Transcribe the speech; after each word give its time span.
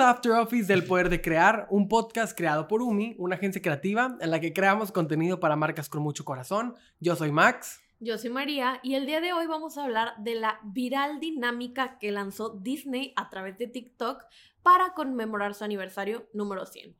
After 0.00 0.32
Office 0.32 0.66
del 0.66 0.84
Poder 0.84 1.08
de 1.08 1.22
Crear, 1.22 1.66
un 1.70 1.88
podcast 1.88 2.36
creado 2.36 2.68
por 2.68 2.82
UMI, 2.82 3.14
una 3.18 3.36
agencia 3.36 3.62
creativa 3.62 4.16
en 4.20 4.30
la 4.30 4.40
que 4.40 4.52
creamos 4.52 4.92
contenido 4.92 5.40
para 5.40 5.56
marcas 5.56 5.88
con 5.88 6.02
mucho 6.02 6.24
corazón. 6.24 6.74
Yo 7.00 7.16
soy 7.16 7.32
Max. 7.32 7.80
Yo 7.98 8.18
soy 8.18 8.30
María 8.30 8.78
y 8.82 8.94
el 8.94 9.06
día 9.06 9.22
de 9.22 9.32
hoy 9.32 9.46
vamos 9.46 9.78
a 9.78 9.84
hablar 9.84 10.14
de 10.18 10.34
la 10.34 10.60
viral 10.64 11.18
dinámica 11.18 11.98
que 11.98 12.12
lanzó 12.12 12.50
Disney 12.50 13.14
a 13.16 13.30
través 13.30 13.56
de 13.56 13.68
TikTok 13.68 14.24
para 14.62 14.92
conmemorar 14.92 15.54
su 15.54 15.64
aniversario 15.64 16.28
número 16.34 16.66
100. 16.66 16.94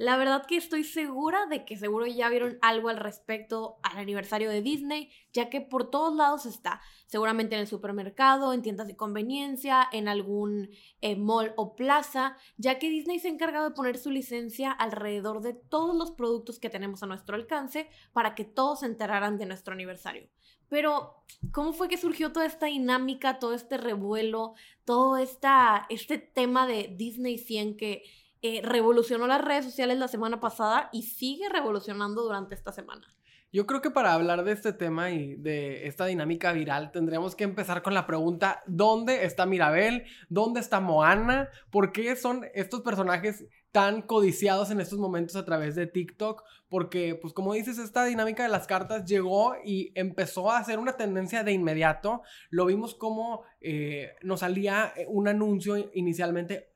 La 0.00 0.16
verdad 0.16 0.46
que 0.46 0.56
estoy 0.56 0.82
segura 0.82 1.44
de 1.44 1.66
que 1.66 1.76
seguro 1.76 2.06
ya 2.06 2.30
vieron 2.30 2.58
algo 2.62 2.88
al 2.88 2.96
respecto 2.96 3.76
al 3.82 3.98
aniversario 3.98 4.48
de 4.48 4.62
Disney, 4.62 5.10
ya 5.34 5.50
que 5.50 5.60
por 5.60 5.90
todos 5.90 6.16
lados 6.16 6.46
está, 6.46 6.80
seguramente 7.04 7.54
en 7.54 7.60
el 7.60 7.66
supermercado, 7.66 8.54
en 8.54 8.62
tiendas 8.62 8.86
de 8.86 8.96
conveniencia, 8.96 9.86
en 9.92 10.08
algún 10.08 10.70
eh, 11.02 11.16
mall 11.16 11.52
o 11.58 11.76
plaza, 11.76 12.38
ya 12.56 12.78
que 12.78 12.88
Disney 12.88 13.18
se 13.18 13.28
ha 13.28 13.30
encargado 13.30 13.68
de 13.68 13.74
poner 13.74 13.98
su 13.98 14.10
licencia 14.10 14.72
alrededor 14.72 15.42
de 15.42 15.52
todos 15.52 15.94
los 15.94 16.12
productos 16.12 16.58
que 16.58 16.70
tenemos 16.70 17.02
a 17.02 17.06
nuestro 17.06 17.36
alcance 17.36 17.90
para 18.14 18.34
que 18.34 18.46
todos 18.46 18.80
se 18.80 18.86
enteraran 18.86 19.36
de 19.36 19.44
nuestro 19.44 19.74
aniversario. 19.74 20.30
Pero, 20.70 21.24
¿cómo 21.52 21.74
fue 21.74 21.88
que 21.88 21.98
surgió 21.98 22.32
toda 22.32 22.46
esta 22.46 22.66
dinámica, 22.66 23.38
todo 23.38 23.52
este 23.52 23.76
revuelo, 23.76 24.54
todo 24.86 25.18
esta, 25.18 25.84
este 25.90 26.16
tema 26.16 26.66
de 26.66 26.94
Disney 26.96 27.36
100 27.36 27.76
que 27.76 28.04
eh, 28.42 28.60
revolucionó 28.62 29.26
las 29.26 29.42
redes 29.44 29.64
sociales 29.64 29.98
la 29.98 30.08
semana 30.08 30.40
pasada 30.40 30.88
y 30.92 31.02
sigue 31.02 31.48
revolucionando 31.48 32.22
durante 32.22 32.54
esta 32.54 32.72
semana. 32.72 33.06
Yo 33.52 33.66
creo 33.66 33.82
que 33.82 33.90
para 33.90 34.12
hablar 34.12 34.44
de 34.44 34.52
este 34.52 34.72
tema 34.72 35.10
y 35.10 35.34
de 35.34 35.88
esta 35.88 36.06
dinámica 36.06 36.52
viral 36.52 36.92
tendríamos 36.92 37.34
que 37.34 37.42
empezar 37.42 37.82
con 37.82 37.94
la 37.94 38.06
pregunta, 38.06 38.62
¿dónde 38.68 39.24
está 39.24 39.44
Mirabel? 39.44 40.04
¿Dónde 40.28 40.60
está 40.60 40.78
Moana? 40.78 41.48
¿Por 41.70 41.90
qué 41.90 42.14
son 42.14 42.46
estos 42.54 42.82
personajes 42.82 43.44
tan 43.72 44.02
codiciados 44.02 44.70
en 44.70 44.80
estos 44.80 45.00
momentos 45.00 45.34
a 45.34 45.44
través 45.44 45.74
de 45.74 45.88
TikTok? 45.88 46.44
Porque, 46.68 47.18
pues 47.20 47.34
como 47.34 47.52
dices, 47.52 47.78
esta 47.78 48.04
dinámica 48.04 48.44
de 48.44 48.50
las 48.50 48.68
cartas 48.68 49.04
llegó 49.04 49.54
y 49.64 49.90
empezó 49.96 50.52
a 50.52 50.62
ser 50.62 50.78
una 50.78 50.96
tendencia 50.96 51.42
de 51.42 51.50
inmediato. 51.50 52.22
Lo 52.50 52.66
vimos 52.66 52.94
como 52.94 53.42
eh, 53.60 54.12
nos 54.22 54.40
salía 54.40 54.94
un 55.08 55.26
anuncio 55.26 55.76
inicialmente 55.92 56.69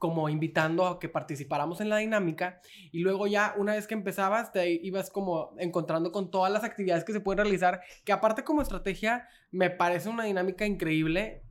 como 0.00 0.30
invitando 0.30 0.86
a 0.86 0.98
que 0.98 1.10
participáramos 1.10 1.82
en 1.82 1.90
la 1.90 1.98
dinámica 1.98 2.62
y 2.90 3.00
luego 3.00 3.26
ya 3.26 3.54
una 3.58 3.74
vez 3.74 3.86
que 3.86 3.92
empezabas 3.92 4.50
te 4.50 4.70
ibas 4.72 5.10
como 5.10 5.54
encontrando 5.58 6.10
con 6.10 6.30
todas 6.30 6.50
las 6.50 6.64
actividades 6.64 7.04
que 7.04 7.12
se 7.12 7.20
pueden 7.20 7.44
realizar, 7.44 7.82
que 8.02 8.12
aparte 8.12 8.42
como 8.42 8.62
estrategia 8.62 9.28
me 9.50 9.68
parece 9.68 10.08
una 10.08 10.24
dinámica 10.24 10.64
increíble. 10.64 11.42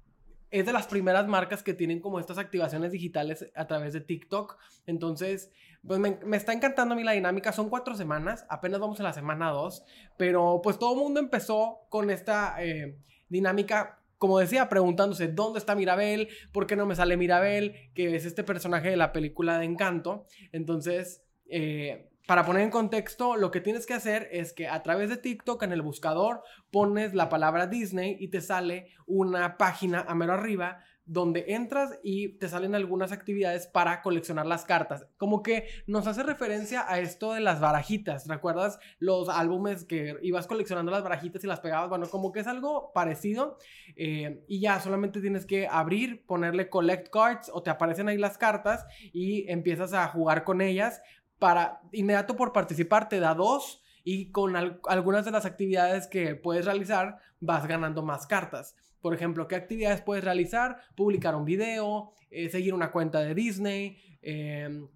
Es 0.50 0.66
de 0.66 0.74
las 0.74 0.88
primeras 0.88 1.28
marcas 1.28 1.62
que 1.62 1.76
tienen 1.76 2.00
como 2.00 2.20
estas 2.20 2.40
activaciones 2.40 2.92
digitales 2.92 3.52
a 3.56 3.68
través 3.68 3.94
de 3.94 4.02
TikTok. 4.02 4.58
Entonces, 4.88 5.52
pues 5.86 6.00
me, 6.00 6.18
está 6.36 6.52
encantando 6.52 6.96
a 6.96 6.98
mí 6.98 7.04
la 7.04 7.12
dinámica. 7.12 7.52
Son 7.52 7.70
cuatro 7.70 7.94
semanas, 7.94 8.48
apenas 8.50 8.80
vamos 8.80 9.00
en 9.00 9.04
la 9.04 9.14
semana 9.14 9.52
dos, 9.52 9.86
pero 10.18 10.60
pues 10.64 10.80
todo 10.80 10.96
el 10.96 11.00
mundo 11.02 11.20
empezó 11.20 11.82
con 11.90 12.10
esta 12.10 12.56
eh, 12.64 12.98
dinámica 13.30 13.99
como 14.20 14.38
decía, 14.38 14.70
preguntándose 14.70 15.30
dónde 15.30 15.60
está 15.60 15.76
Mirabel, 15.76 16.28
por 16.52 16.68
qué 16.68 16.76
no 16.76 16.86
me 16.86 16.96
sale 16.96 17.18
Mirabel, 17.18 17.74
que 17.96 18.16
es 18.16 18.26
este 18.26 18.44
personaje 18.44 18.90
de 18.90 18.98
la 18.98 19.14
película 19.14 19.58
de 19.58 19.66
Encanto. 19.66 20.26
Entonces, 20.52 21.24
eh, 21.50 22.10
para 22.28 22.46
poner 22.46 22.62
en 22.62 22.70
contexto, 22.70 23.38
lo 23.38 23.50
que 23.50 23.62
tienes 23.62 23.88
que 23.88 23.96
hacer 23.96 24.28
es 24.32 24.54
que 24.54 24.68
a 24.68 24.84
través 24.84 25.10
de 25.10 25.18
TikTok 25.18 25.64
en 25.64 25.72
el 25.72 25.82
buscador 25.82 26.44
pones 26.70 27.16
la 27.16 27.30
palabra 27.30 27.66
Disney 27.66 28.18
y 28.20 28.28
te 28.28 28.42
sale 28.42 28.92
una 29.08 29.58
página 29.58 30.02
a 30.02 30.14
mero 30.14 30.34
arriba 30.34 30.84
donde 31.10 31.46
entras 31.48 31.98
y 32.04 32.38
te 32.38 32.48
salen 32.48 32.76
algunas 32.76 33.12
actividades 33.12 33.66
para 33.66 34.04
coleccionar 34.04 34.46
las 34.46 34.64
cartas. 34.64 35.08
Como 35.18 35.42
que 35.42 35.68
nos 35.88 36.06
hace 36.06 36.22
referencia 36.22 36.86
a 36.88 37.00
esto 37.00 37.34
de 37.34 37.40
las 37.40 37.60
barajitas. 37.60 38.28
¿Recuerdas 38.28 38.80
los 39.00 39.28
álbumes 39.28 39.86
que 39.86 40.18
ibas 40.22 40.46
coleccionando 40.46 40.92
las 40.92 41.02
barajitas 41.02 41.44
y 41.44 41.48
las 41.48 41.62
pegabas? 41.62 41.90
Bueno, 41.90 42.08
como 42.08 42.32
que 42.32 42.42
es 42.42 42.48
algo 42.48 42.92
parecido. 42.94 43.58
Eh, 43.96 44.46
y 44.48 44.62
ya 44.62 44.80
solamente 44.80 45.20
tienes 45.20 45.48
que 45.48 45.68
abrir, 45.68 46.24
ponerle 46.28 46.70
collect 46.70 47.10
cards 47.10 47.50
o 47.52 47.64
te 47.64 47.72
aparecen 47.72 48.08
ahí 48.08 48.20
las 48.20 48.38
cartas 48.38 48.86
y 49.12 49.50
empiezas 49.50 49.94
a 49.94 50.08
jugar 50.10 50.44
con 50.44 50.62
ellas. 50.62 51.02
Para 51.40 51.82
inmediato 51.92 52.36
por 52.36 52.54
participar 52.54 53.10
te 53.10 53.20
da 53.20 53.34
dos 53.34 53.82
y 54.04 54.30
con 54.30 54.56
algunas 54.56 55.26
de 55.26 55.32
las 55.32 55.46
actividades 55.46 56.06
que 56.06 56.36
puedes 56.36 56.66
realizar 56.66 57.18
vas 57.40 57.66
ganando 57.66 58.04
más 58.04 58.28
cartas. 58.28 58.76
Por 59.02 59.14
ejemplo, 59.14 59.48
¿qué 59.48 59.56
actividades 59.56 60.02
puedes 60.02 60.24
realizar? 60.24 60.78
Publicar 60.96 61.36
un 61.36 61.46
video, 61.46 62.12
eh, 62.32 62.50
seguir 62.50 62.74
una 62.74 62.92
cuenta 62.92 63.22
de 63.22 63.34
Disney, 63.34 63.98
em, 64.22 64.88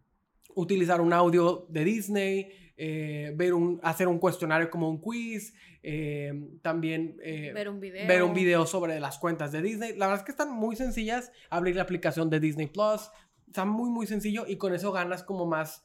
utilizar 0.56 1.02
un 1.02 1.14
audio 1.14 1.66
de 1.70 1.84
Disney, 1.84 2.52
eh, 2.78 3.32
ver 3.36 3.54
un, 3.54 3.80
hacer 3.84 4.08
un 4.08 4.20
cuestionario 4.20 4.70
como 4.70 4.90
un 4.90 5.00
quiz, 5.00 5.54
em, 5.82 6.60
también 6.60 7.18
eh, 7.24 7.52
ver, 7.54 7.70
un 7.70 7.80
video. 7.80 8.08
ver 8.08 8.24
un 8.24 8.34
video 8.34 8.66
sobre 8.66 9.00
las 9.00 9.18
cuentas 9.20 9.52
de 9.52 9.62
Disney. 9.62 9.92
La 9.96 10.08
verdad 10.08 10.22
es 10.22 10.26
que 10.26 10.32
están 10.32 10.52
muy 10.52 10.76
sencillas. 10.76 11.32
Abrir 11.50 11.76
la 11.76 11.84
aplicación 11.84 12.30
de 12.30 12.40
Disney 12.40 12.68
Plus, 12.68 13.10
está 13.48 13.66
muy, 13.66 13.90
muy 13.90 14.06
sencillo 14.06 14.46
y 14.48 14.58
con 14.58 14.74
eso 14.74 14.92
ganas 14.92 15.24
como 15.24 15.46
más, 15.46 15.84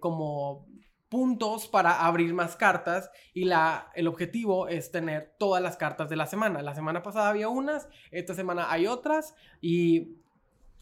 como 0.00 0.66
puntos 1.12 1.68
para 1.68 2.06
abrir 2.06 2.32
más 2.32 2.56
cartas 2.56 3.10
y 3.34 3.44
la, 3.44 3.90
el 3.94 4.08
objetivo 4.08 4.66
es 4.66 4.90
tener 4.90 5.34
todas 5.38 5.62
las 5.62 5.76
cartas 5.76 6.08
de 6.08 6.16
la 6.16 6.24
semana. 6.24 6.62
La 6.62 6.74
semana 6.74 7.02
pasada 7.02 7.28
había 7.28 7.50
unas, 7.50 7.86
esta 8.10 8.32
semana 8.32 8.72
hay 8.72 8.86
otras 8.86 9.34
y 9.60 10.16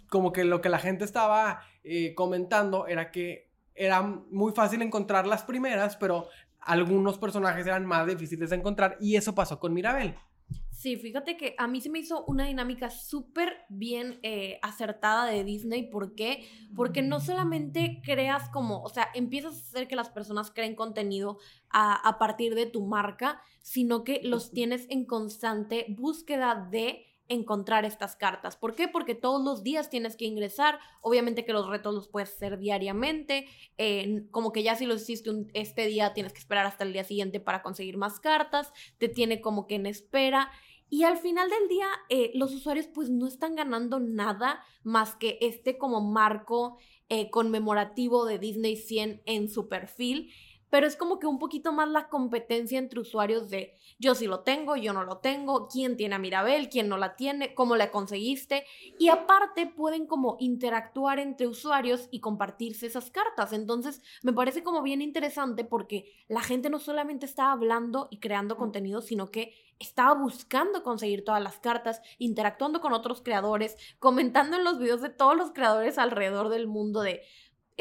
como 0.08 0.30
que 0.30 0.44
lo 0.44 0.60
que 0.60 0.69
la 0.69 0.78
gente 0.78 1.04
estaba 1.04 1.62
eh, 1.82 2.14
comentando 2.14 2.86
era 2.86 3.10
que 3.10 3.50
era 3.74 4.02
muy 4.02 4.52
fácil 4.52 4.82
encontrar 4.82 5.26
las 5.26 5.42
primeras, 5.42 5.96
pero 5.96 6.28
algunos 6.60 7.19
personajes 7.19 7.66
eran 7.66 7.84
más 7.84 8.06
difíciles 8.06 8.50
de 8.50 8.56
encontrar 8.56 8.98
y 9.00 9.16
eso 9.16 9.34
pasó 9.34 9.58
con 9.58 9.74
Mirabel. 9.74 10.14
Sí, 10.80 10.96
fíjate 10.96 11.36
que 11.36 11.54
a 11.58 11.68
mí 11.68 11.82
se 11.82 11.91
me 11.91 11.98
hizo 11.98 12.24
una 12.24 12.46
dinámica 12.46 12.88
súper 12.88 13.66
bien 13.68 14.18
eh, 14.22 14.58
acertada 14.62 15.26
de 15.26 15.44
Disney. 15.44 15.91
¿Por 15.91 16.14
qué? 16.14 16.48
Porque 16.74 17.02
no 17.02 17.20
solamente 17.20 18.00
creas 18.02 18.48
como, 18.48 18.82
o 18.82 18.88
sea, 18.88 19.10
empiezas 19.12 19.56
a 19.56 19.60
hacer 19.60 19.88
que 19.88 19.94
las 19.94 20.08
personas 20.08 20.50
creen 20.50 20.74
contenido 20.74 21.36
a, 21.69 21.96
a 21.96 22.19
partir 22.19 22.54
de 22.54 22.64
tu 22.64 22.86
marca, 22.86 23.42
sino 23.60 24.04
que 24.04 24.22
los 24.22 24.52
tienes 24.52 24.86
en 24.88 25.04
constante 25.04 25.84
búsqueda 25.90 26.66
de 26.70 27.10
encontrar 27.30 27.84
estas 27.84 28.16
cartas. 28.16 28.56
¿Por 28.56 28.74
qué? 28.74 28.88
Porque 28.88 29.14
todos 29.14 29.42
los 29.42 29.62
días 29.62 29.88
tienes 29.88 30.16
que 30.16 30.24
ingresar. 30.24 30.80
Obviamente 31.00 31.44
que 31.44 31.52
los 31.52 31.69
retos 31.69 31.94
los 31.94 32.08
puedes 32.08 32.30
hacer 32.30 32.58
diariamente. 32.58 33.46
como 34.32 34.52
que 34.52 34.62
ya 34.64 34.74
si 34.74 34.84
los 34.84 35.02
hiciste 35.02 35.30
este 35.54 35.86
día, 35.86 36.12
tienes 36.12 36.32
que 36.32 36.40
esperar 36.40 36.66
hasta 36.66 36.84
el 36.84 36.92
día 36.92 37.04
siguiente 37.04 37.38
para 37.38 37.62
conseguir 37.62 37.96
más 37.96 38.19
cartas. 38.19 38.72
Te 38.98 39.08
tiene 39.08 39.40
como 39.40 39.69
que 39.69 39.76
en 39.76 39.86
espera. 39.86 40.50
Y 40.90 41.04
al 41.04 41.18
final 41.18 41.48
del 41.48 41.68
día, 41.68 41.86
eh, 42.08 42.32
los 42.34 42.52
usuarios 42.52 42.88
pues 42.88 43.08
no 43.08 43.28
están 43.28 43.54
ganando 43.54 44.00
nada 44.00 44.62
más 44.82 45.14
que 45.14 45.38
este 45.40 45.78
como 45.78 46.00
marco 46.00 46.78
eh, 47.08 47.30
conmemorativo 47.30 48.26
de 48.26 48.38
Disney 48.38 48.76
100 48.76 49.22
en 49.24 49.48
su 49.48 49.68
perfil 49.68 50.32
pero 50.70 50.86
es 50.86 50.97
como 50.97 51.19
que 51.19 51.26
un 51.26 51.38
poquito 51.38 51.72
más 51.72 51.88
la 51.88 52.08
competencia 52.08 52.78
entre 52.78 53.00
usuarios 53.00 53.50
de 53.50 53.76
yo 53.98 54.14
sí 54.14 54.26
lo 54.26 54.41
tengo, 54.41 54.76
yo 54.76 54.92
no 54.92 55.04
lo 55.04 55.19
tengo, 55.19 55.69
quién 55.69 55.97
tiene 55.97 56.14
a 56.14 56.19
Mirabel, 56.19 56.69
quién 56.69 56.88
no 56.88 56.97
la 56.97 57.16
tiene, 57.16 57.54
cómo 57.54 57.76
la 57.76 57.91
conseguiste. 57.91 58.64
Y 58.98 59.08
aparte 59.08 59.66
pueden 59.66 60.06
como 60.06 60.36
interactuar 60.41 61.19
entre 61.19 61.46
usuarios 61.46 62.08
y 62.11 62.20
compartirse 62.20 62.87
esas 62.87 63.11
cartas. 63.11 63.52
Entonces 63.52 64.00
me 64.22 64.32
parece 64.32 64.62
como 64.62 64.82
bien 64.82 65.02
interesante 65.02 65.64
porque 65.64 66.25
la 66.28 66.40
gente 66.40 66.70
no 66.70 66.78
solamente 66.78 67.26
estaba 67.26 67.52
hablando 67.52 68.08
y 68.11 68.19
creando 68.19 68.56
contenido, 68.56 69.02
sino 69.02 69.31
que 69.31 69.52
estaba 69.81 70.14
buscando 70.14 70.82
conseguir 70.82 71.25
todas 71.25 71.43
las 71.43 71.58
cartas, 71.58 72.02
interactuando 72.19 72.81
con 72.81 72.93
otros 72.93 73.22
creadores, 73.22 73.76
comentando 73.99 74.58
en 74.58 74.64
los 74.64 74.78
videos 74.78 75.00
de 75.00 75.08
todos 75.08 75.37
los 75.37 75.52
creadores 75.52 75.99
alrededor 75.99 76.50
del 76.50 76.67
mundo 76.67 77.00
de 77.00 77.22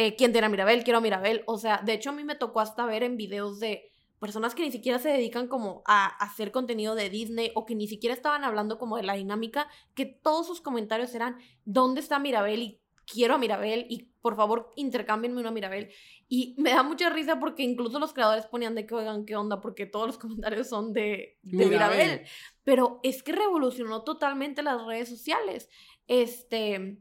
eh, 0.02 0.16
quién 0.16 0.32
tiene 0.32 0.48
a 0.48 0.50
Mirabel, 0.50 0.86
quiero 0.86 1.00
a 1.00 1.02
Mirabel. 1.02 1.44
O 1.46 1.58
sea, 1.58 1.82
de 1.84 1.92
hecho 1.92 2.12
a 2.12 2.14
mí 2.14 2.24
me 2.24 2.36
tocó 2.36 2.62
hasta 2.62 2.86
ver 2.86 3.04
en 3.04 3.18
videos 3.18 3.60
de 3.60 3.92
personas 4.18 4.56
que 4.56 4.64
ni 4.64 4.72
siquiera 4.72 4.98
se 4.98 5.10
dedican 5.10 5.50
como 5.50 5.84
a 5.86 6.06
hacer 6.24 6.54
contenido 6.54 6.96
de 6.96 7.10
Disney 7.10 7.52
o 7.54 7.66
que 7.66 7.76
ni 7.76 7.86
siquiera 7.86 8.14
estaban 8.14 8.46
hablando 8.46 8.78
como 8.78 8.96
de 8.96 9.04
la 9.04 9.16
dinámica, 9.16 9.68
que 9.96 10.06
todos 10.06 10.48
sus 10.48 10.62
comentarios 10.62 11.14
eran, 11.16 11.38
¿dónde 11.66 12.00
está 12.00 12.18
Mirabel? 12.18 12.62
Y 12.62 12.80
quiero 13.06 13.36
a 13.36 13.38
Mirabel 13.38 13.88
y 13.90 14.06
por 14.22 14.38
favor 14.38 14.72
intercámbienme 14.78 15.42
una 15.42 15.52
Mirabel. 15.52 15.90
Y 16.30 16.56
me 16.58 16.70
da 16.70 16.82
mucha 16.82 17.10
risa 17.10 17.38
porque 17.38 17.64
incluso 17.64 18.00
los 18.00 18.14
creadores 18.14 18.46
ponían 18.46 18.76
de 18.76 18.86
que 18.86 18.96
oigan 18.96 19.26
qué 19.26 19.36
onda 19.36 19.60
porque 19.60 19.86
todos 19.86 20.08
los 20.08 20.18
comentarios 20.18 20.70
son 20.70 20.94
de, 20.94 21.38
de 21.42 21.66
Mirabel. 21.66 22.22
Pero 22.64 23.02
es 23.04 23.22
que 23.22 23.34
revolucionó 23.34 24.06
totalmente 24.06 24.64
las 24.64 24.82
redes 24.86 25.10
sociales. 25.10 25.68
Este, 26.08 27.00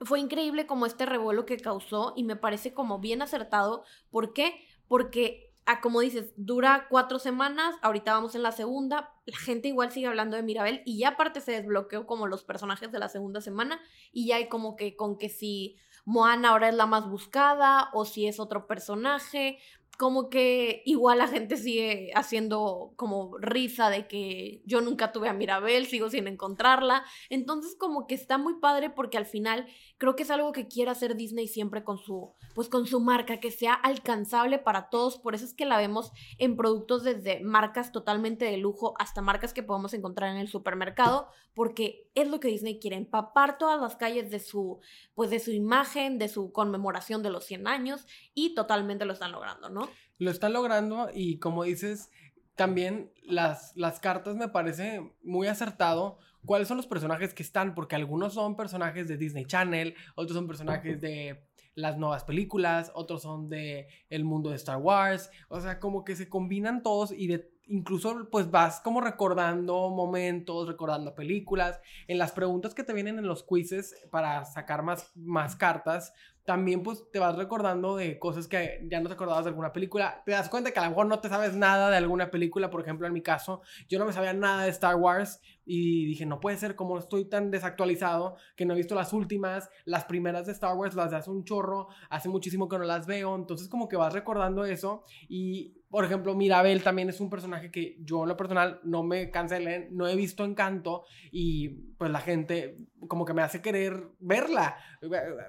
fue 0.00 0.20
increíble 0.20 0.66
como 0.66 0.86
este 0.86 1.06
revuelo 1.06 1.46
que 1.46 1.56
causó 1.56 2.12
y 2.16 2.24
me 2.24 2.36
parece 2.36 2.74
como 2.74 2.98
bien 2.98 3.22
acertado. 3.22 3.84
¿Por 4.10 4.32
qué? 4.32 4.64
Porque 4.88 5.46
ah, 5.66 5.80
como 5.80 6.00
dices, 6.00 6.32
dura 6.36 6.86
cuatro 6.88 7.18
semanas, 7.18 7.76
ahorita 7.82 8.14
vamos 8.14 8.34
en 8.34 8.42
la 8.42 8.52
segunda, 8.52 9.12
la 9.26 9.36
gente 9.36 9.68
igual 9.68 9.90
sigue 9.90 10.06
hablando 10.06 10.36
de 10.36 10.42
Mirabel 10.42 10.82
y 10.86 10.98
ya 10.98 11.10
aparte 11.10 11.40
se 11.40 11.52
desbloqueó 11.52 12.06
como 12.06 12.28
los 12.28 12.44
personajes 12.44 12.90
de 12.92 13.00
la 13.00 13.08
segunda 13.08 13.40
semana 13.40 13.80
y 14.12 14.28
ya 14.28 14.36
hay 14.36 14.48
como 14.48 14.76
que 14.76 14.96
con 14.96 15.18
que 15.18 15.28
si 15.28 15.76
Moana 16.04 16.50
ahora 16.50 16.68
es 16.68 16.76
la 16.76 16.86
más 16.86 17.10
buscada 17.10 17.90
o 17.92 18.04
si 18.04 18.28
es 18.28 18.38
otro 18.38 18.68
personaje, 18.68 19.58
como 19.98 20.28
que 20.28 20.82
igual 20.84 21.18
la 21.18 21.28
gente 21.28 21.56
sigue 21.56 22.10
haciendo 22.14 22.92
como 22.96 23.36
risa 23.38 23.90
de 23.90 24.06
que 24.06 24.62
yo 24.64 24.80
nunca 24.80 25.12
tuve 25.12 25.28
a 25.28 25.32
Mirabel, 25.32 25.86
sigo 25.86 26.10
sin 26.10 26.26
encontrarla. 26.28 27.04
Entonces 27.30 27.76
como 27.78 28.06
que 28.06 28.14
está 28.14 28.38
muy 28.38 28.54
padre 28.60 28.90
porque 28.90 29.18
al 29.18 29.26
final 29.26 29.66
creo 29.98 30.16
que 30.16 30.24
es 30.24 30.30
algo 30.30 30.52
que 30.52 30.68
quiere 30.68 30.90
hacer 30.90 31.16
Disney 31.16 31.48
siempre 31.48 31.84
con 31.84 31.98
su 31.98 32.34
pues 32.54 32.68
con 32.68 32.86
su 32.86 33.00
marca, 33.00 33.38
que 33.38 33.50
sea 33.50 33.74
alcanzable 33.74 34.58
para 34.58 34.88
todos, 34.88 35.18
por 35.18 35.34
eso 35.34 35.44
es 35.44 35.52
que 35.52 35.66
la 35.66 35.76
vemos 35.76 36.10
en 36.38 36.56
productos 36.56 37.04
desde 37.04 37.40
marcas 37.40 37.92
totalmente 37.92 38.46
de 38.46 38.56
lujo 38.56 38.94
hasta 38.98 39.20
marcas 39.20 39.52
que 39.52 39.62
podemos 39.62 39.92
encontrar 39.92 40.30
en 40.30 40.38
el 40.38 40.48
supermercado, 40.48 41.28
porque 41.54 42.05
es 42.16 42.28
lo 42.28 42.40
que 42.40 42.48
Disney 42.48 42.80
quiere, 42.80 42.96
empapar 42.96 43.58
todas 43.58 43.80
las 43.80 43.94
calles 43.94 44.30
de 44.30 44.40
su 44.40 44.80
pues 45.14 45.30
de 45.30 45.38
su 45.38 45.52
imagen, 45.52 46.18
de 46.18 46.28
su 46.28 46.50
conmemoración 46.50 47.22
de 47.22 47.30
los 47.30 47.44
100 47.44 47.68
años 47.68 48.06
y 48.34 48.54
totalmente 48.54 49.04
lo 49.04 49.12
están 49.12 49.30
logrando, 49.30 49.68
¿no? 49.68 49.88
Lo 50.18 50.30
están 50.30 50.54
logrando 50.54 51.08
y 51.14 51.38
como 51.38 51.62
dices, 51.62 52.10
también 52.56 53.12
las, 53.22 53.76
las 53.76 54.00
cartas 54.00 54.34
me 54.34 54.48
parece 54.48 55.12
muy 55.22 55.46
acertado 55.46 56.18
cuáles 56.46 56.68
son 56.68 56.78
los 56.78 56.86
personajes 56.86 57.34
que 57.34 57.42
están, 57.42 57.74
porque 57.74 57.96
algunos 57.96 58.32
son 58.32 58.56
personajes 58.56 59.08
de 59.08 59.18
Disney 59.18 59.44
Channel, 59.44 59.94
otros 60.14 60.36
son 60.36 60.46
personajes 60.46 61.00
de 61.00 61.44
las 61.74 61.98
nuevas 61.98 62.24
películas, 62.24 62.90
otros 62.94 63.22
son 63.22 63.50
de 63.50 63.88
el 64.08 64.24
mundo 64.24 64.48
de 64.50 64.56
Star 64.56 64.78
Wars, 64.78 65.30
o 65.48 65.60
sea, 65.60 65.78
como 65.78 66.04
que 66.04 66.16
se 66.16 66.30
combinan 66.30 66.82
todos 66.82 67.12
y 67.12 67.26
de 67.26 67.55
incluso 67.68 68.28
pues 68.30 68.50
vas 68.50 68.80
como 68.80 69.00
recordando 69.00 69.90
momentos, 69.90 70.68
recordando 70.68 71.14
películas, 71.14 71.80
en 72.06 72.18
las 72.18 72.32
preguntas 72.32 72.74
que 72.74 72.84
te 72.84 72.92
vienen 72.92 73.18
en 73.18 73.26
los 73.26 73.44
quizzes 73.44 73.94
para 74.10 74.44
sacar 74.44 74.82
más, 74.82 75.10
más 75.16 75.56
cartas, 75.56 76.12
también 76.44 76.82
pues 76.82 77.02
te 77.12 77.18
vas 77.18 77.36
recordando 77.36 77.96
de 77.96 78.18
cosas 78.18 78.46
que 78.46 78.86
ya 78.88 79.00
no 79.00 79.08
te 79.08 79.14
acordabas 79.14 79.44
de 79.44 79.50
alguna 79.50 79.72
película. 79.72 80.22
Te 80.24 80.32
das 80.32 80.48
cuenta 80.48 80.70
que 80.70 80.78
a 80.78 80.84
lo 80.84 80.90
mejor 80.90 81.06
no 81.06 81.18
te 81.18 81.28
sabes 81.28 81.54
nada 81.54 81.90
de 81.90 81.96
alguna 81.96 82.30
película. 82.30 82.70
Por 82.70 82.80
ejemplo, 82.80 83.06
en 83.06 83.12
mi 83.12 83.20
caso, 83.20 83.62
yo 83.88 83.98
no 83.98 84.06
me 84.06 84.12
sabía 84.12 84.32
nada 84.32 84.62
de 84.62 84.70
Star 84.70 84.94
Wars 84.94 85.40
y 85.66 86.06
dije, 86.06 86.24
no 86.24 86.40
puede 86.40 86.56
ser 86.56 86.76
como 86.76 86.96
estoy 86.98 87.28
tan 87.28 87.50
desactualizado 87.50 88.36
que 88.56 88.64
no 88.64 88.72
he 88.72 88.76
visto 88.76 88.94
las 88.94 89.12
últimas, 89.12 89.68
las 89.84 90.04
primeras 90.04 90.46
de 90.46 90.52
Star 90.52 90.76
Wars 90.76 90.94
las 90.94 91.10
de 91.10 91.16
hace 91.16 91.30
un 91.30 91.44
chorro, 91.44 91.88
hace 92.08 92.28
muchísimo 92.28 92.68
que 92.68 92.78
no 92.78 92.84
las 92.84 93.06
veo. 93.06 93.34
Entonces 93.34 93.68
como 93.68 93.88
que 93.88 93.96
vas 93.96 94.12
recordando 94.12 94.64
eso 94.64 95.04
y 95.28 95.82
por 95.88 96.04
ejemplo, 96.04 96.34
Mirabel 96.34 96.82
también 96.82 97.08
es 97.08 97.20
un 97.20 97.30
personaje 97.30 97.70
que 97.70 97.96
yo 98.00 98.24
en 98.24 98.28
lo 98.28 98.36
personal 98.36 98.80
no 98.82 99.02
me 99.02 99.30
cansé 99.30 99.88
no 99.90 100.08
he 100.08 100.16
visto 100.16 100.44
Encanto 100.44 101.04
y 101.30 101.68
pues 101.96 102.10
la 102.10 102.20
gente 102.20 102.76
como 103.08 103.24
que 103.24 103.32
me 103.32 103.42
hace 103.42 103.62
querer 103.62 104.10
verla, 104.18 104.76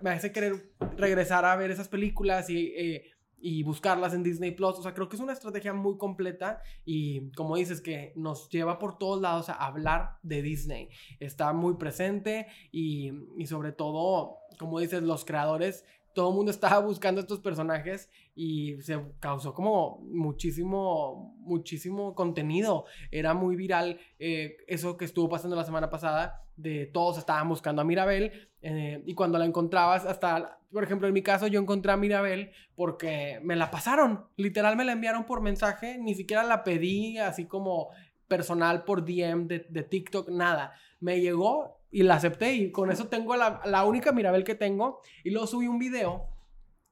me 0.01 0.11
hace 0.11 0.31
querer 0.31 0.71
regresar 0.95 1.43
a 1.43 1.55
ver 1.55 1.71
esas 1.71 1.89
películas 1.89 2.49
y, 2.49 2.67
eh, 2.77 3.16
y 3.39 3.63
buscarlas 3.63 4.13
en 4.13 4.23
Disney 4.23 4.51
Plus. 4.51 4.77
O 4.79 4.83
sea, 4.83 4.93
creo 4.93 5.09
que 5.09 5.15
es 5.15 5.21
una 5.21 5.33
estrategia 5.33 5.73
muy 5.73 5.97
completa 5.97 6.61
y 6.85 7.31
como 7.31 7.55
dices 7.55 7.81
que 7.81 8.13
nos 8.15 8.49
lleva 8.49 8.79
por 8.79 8.97
todos 8.97 9.21
lados 9.21 9.49
a 9.49 9.53
hablar 9.53 10.17
de 10.23 10.41
Disney. 10.41 10.89
Está 11.19 11.53
muy 11.53 11.75
presente 11.75 12.47
y, 12.71 13.11
y 13.37 13.47
sobre 13.47 13.71
todo, 13.71 14.39
como 14.57 14.79
dices, 14.79 15.03
los 15.03 15.25
creadores 15.25 15.85
todo 16.17 16.29
el 16.29 16.35
mundo 16.35 16.49
estaba 16.57 16.79
buscando 16.79 17.21
estos 17.21 17.39
personajes 17.39 18.09
y 18.35 18.81
se 18.81 18.99
causó 19.19 19.53
como 19.53 19.99
muchísimo, 19.99 21.35
muchísimo 21.41 22.15
contenido. 22.15 22.85
Era 23.11 23.35
muy 23.35 23.55
viral 23.55 23.99
eh, 24.17 24.57
eso 24.65 24.97
que 24.97 25.05
estuvo 25.05 25.29
pasando 25.29 25.55
la 25.55 25.63
semana 25.63 25.91
pasada, 25.91 26.43
de 26.57 26.87
todos 26.87 27.17
estaban 27.17 27.47
buscando 27.47 27.81
a 27.81 27.85
Mirabel 27.85 28.49
eh, 28.61 29.01
y 29.05 29.13
cuando 29.13 29.37
la 29.37 29.45
encontrabas, 29.45 30.05
hasta, 30.05 30.59
por 30.71 30.83
ejemplo, 30.83 31.07
en 31.07 31.13
mi 31.13 31.21
caso 31.21 31.47
yo 31.47 31.59
encontré 31.59 31.91
a 31.91 31.97
Mirabel 31.97 32.51
porque 32.75 33.39
me 33.43 33.55
la 33.55 33.71
pasaron, 33.71 34.25
literal 34.35 34.75
me 34.75 34.83
la 34.83 34.91
enviaron 34.91 35.25
por 35.25 35.41
mensaje, 35.41 35.97
ni 35.97 36.15
siquiera 36.15 36.43
la 36.43 36.63
pedí 36.63 37.17
así 37.17 37.45
como 37.45 37.89
personal 38.27 38.83
por 38.83 39.05
DM 39.05 39.47
de, 39.47 39.65
de 39.69 39.83
TikTok, 39.83 40.29
nada. 40.29 40.73
Me 40.99 41.21
llegó 41.21 41.79
y 41.91 42.03
la 42.03 42.15
acepté 42.15 42.55
y 42.55 42.71
con 42.71 42.91
eso 42.91 43.07
tengo 43.07 43.35
la, 43.35 43.61
la 43.65 43.85
única 43.85 44.11
Mirabel 44.11 44.43
que 44.43 44.55
tengo. 44.55 45.01
Y 45.23 45.29
luego 45.29 45.47
subí 45.47 45.67
un 45.67 45.79
video 45.79 46.27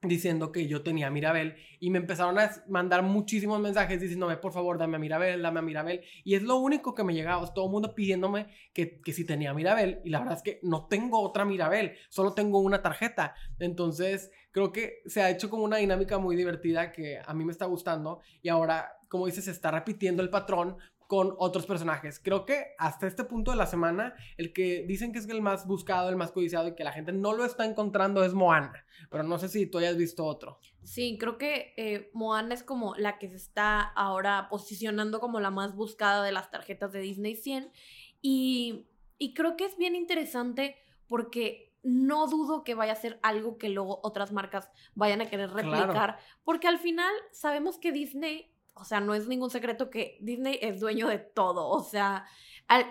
diciendo 0.08 0.52
que 0.52 0.66
yo 0.66 0.82
tenía 0.82 1.10
Mirabel 1.10 1.56
y 1.80 1.90
me 1.90 1.98
empezaron 1.98 2.38
a 2.38 2.50
mandar 2.68 3.02
muchísimos 3.02 3.60
mensajes 3.60 4.00
diciéndome 4.00 4.36
por 4.36 4.52
favor 4.52 4.78
dame 4.78 4.96
a 4.96 4.98
Mirabel, 4.98 5.42
dame 5.42 5.58
a 5.60 5.62
Mirabel 5.62 6.02
y 6.24 6.34
es 6.34 6.42
lo 6.42 6.56
único 6.56 6.94
que 6.94 7.04
me 7.04 7.14
llegaba, 7.14 7.46
todo 7.52 7.66
el 7.66 7.72
mundo 7.72 7.94
pidiéndome 7.94 8.46
que, 8.72 9.00
que 9.00 9.12
si 9.12 9.24
tenía 9.24 9.54
Mirabel 9.54 10.00
y 10.04 10.10
la 10.10 10.20
verdad 10.20 10.36
es 10.36 10.42
que 10.42 10.60
no 10.62 10.86
tengo 10.86 11.20
otra 11.20 11.44
Mirabel, 11.44 11.96
solo 12.08 12.32
tengo 12.32 12.60
una 12.60 12.82
tarjeta, 12.82 13.34
entonces 13.58 14.30
creo 14.50 14.72
que 14.72 15.02
se 15.06 15.22
ha 15.22 15.30
hecho 15.30 15.50
como 15.50 15.64
una 15.64 15.76
dinámica 15.76 16.18
muy 16.18 16.36
divertida 16.36 16.92
que 16.92 17.20
a 17.24 17.34
mí 17.34 17.44
me 17.44 17.52
está 17.52 17.66
gustando 17.66 18.20
y 18.42 18.48
ahora 18.48 18.96
como 19.08 19.26
dices 19.26 19.44
se 19.44 19.50
está 19.50 19.70
repitiendo 19.70 20.22
el 20.22 20.30
patrón 20.30 20.76
con 21.06 21.34
otros 21.38 21.66
personajes. 21.66 22.20
Creo 22.22 22.44
que 22.44 22.74
hasta 22.78 23.06
este 23.06 23.24
punto 23.24 23.50
de 23.50 23.56
la 23.56 23.66
semana, 23.66 24.14
el 24.36 24.52
que 24.52 24.84
dicen 24.86 25.12
que 25.12 25.18
es 25.18 25.28
el 25.28 25.42
más 25.42 25.66
buscado, 25.66 26.08
el 26.08 26.16
más 26.16 26.32
codiciado 26.32 26.68
y 26.68 26.74
que 26.74 26.84
la 26.84 26.92
gente 26.92 27.12
no 27.12 27.32
lo 27.32 27.44
está 27.44 27.64
encontrando 27.64 28.24
es 28.24 28.34
Moana. 28.34 28.84
Pero 29.10 29.22
no 29.22 29.38
sé 29.38 29.48
si 29.48 29.66
tú 29.66 29.78
hayas 29.78 29.96
visto 29.96 30.24
otro. 30.24 30.58
Sí, 30.82 31.16
creo 31.18 31.38
que 31.38 31.74
eh, 31.76 32.10
Moana 32.12 32.54
es 32.54 32.62
como 32.62 32.94
la 32.96 33.18
que 33.18 33.28
se 33.28 33.36
está 33.36 33.80
ahora 33.80 34.48
posicionando 34.50 35.20
como 35.20 35.40
la 35.40 35.50
más 35.50 35.76
buscada 35.76 36.24
de 36.24 36.32
las 36.32 36.50
tarjetas 36.50 36.92
de 36.92 37.00
Disney 37.00 37.36
100. 37.36 37.70
Y, 38.22 38.86
y 39.18 39.34
creo 39.34 39.56
que 39.56 39.64
es 39.64 39.76
bien 39.76 39.94
interesante 39.94 40.76
porque 41.06 41.66
no 41.82 42.26
dudo 42.26 42.64
que 42.64 42.74
vaya 42.74 42.92
a 42.92 42.96
ser 42.96 43.20
algo 43.22 43.58
que 43.58 43.68
luego 43.68 44.00
otras 44.02 44.32
marcas 44.32 44.70
vayan 44.96 45.20
a 45.20 45.26
querer 45.26 45.50
replicar. 45.50 46.18
Porque 46.42 46.66
al 46.66 46.78
final 46.78 47.12
sabemos 47.30 47.78
que 47.78 47.92
Disney 47.92 48.55
o 48.76 48.84
sea, 48.84 49.00
no 49.00 49.14
es 49.14 49.26
ningún 49.26 49.50
secreto 49.50 49.90
que 49.90 50.18
Disney 50.20 50.58
es 50.60 50.80
dueño 50.80 51.08
de 51.08 51.18
todo. 51.18 51.68
O 51.68 51.82
sea, 51.82 52.26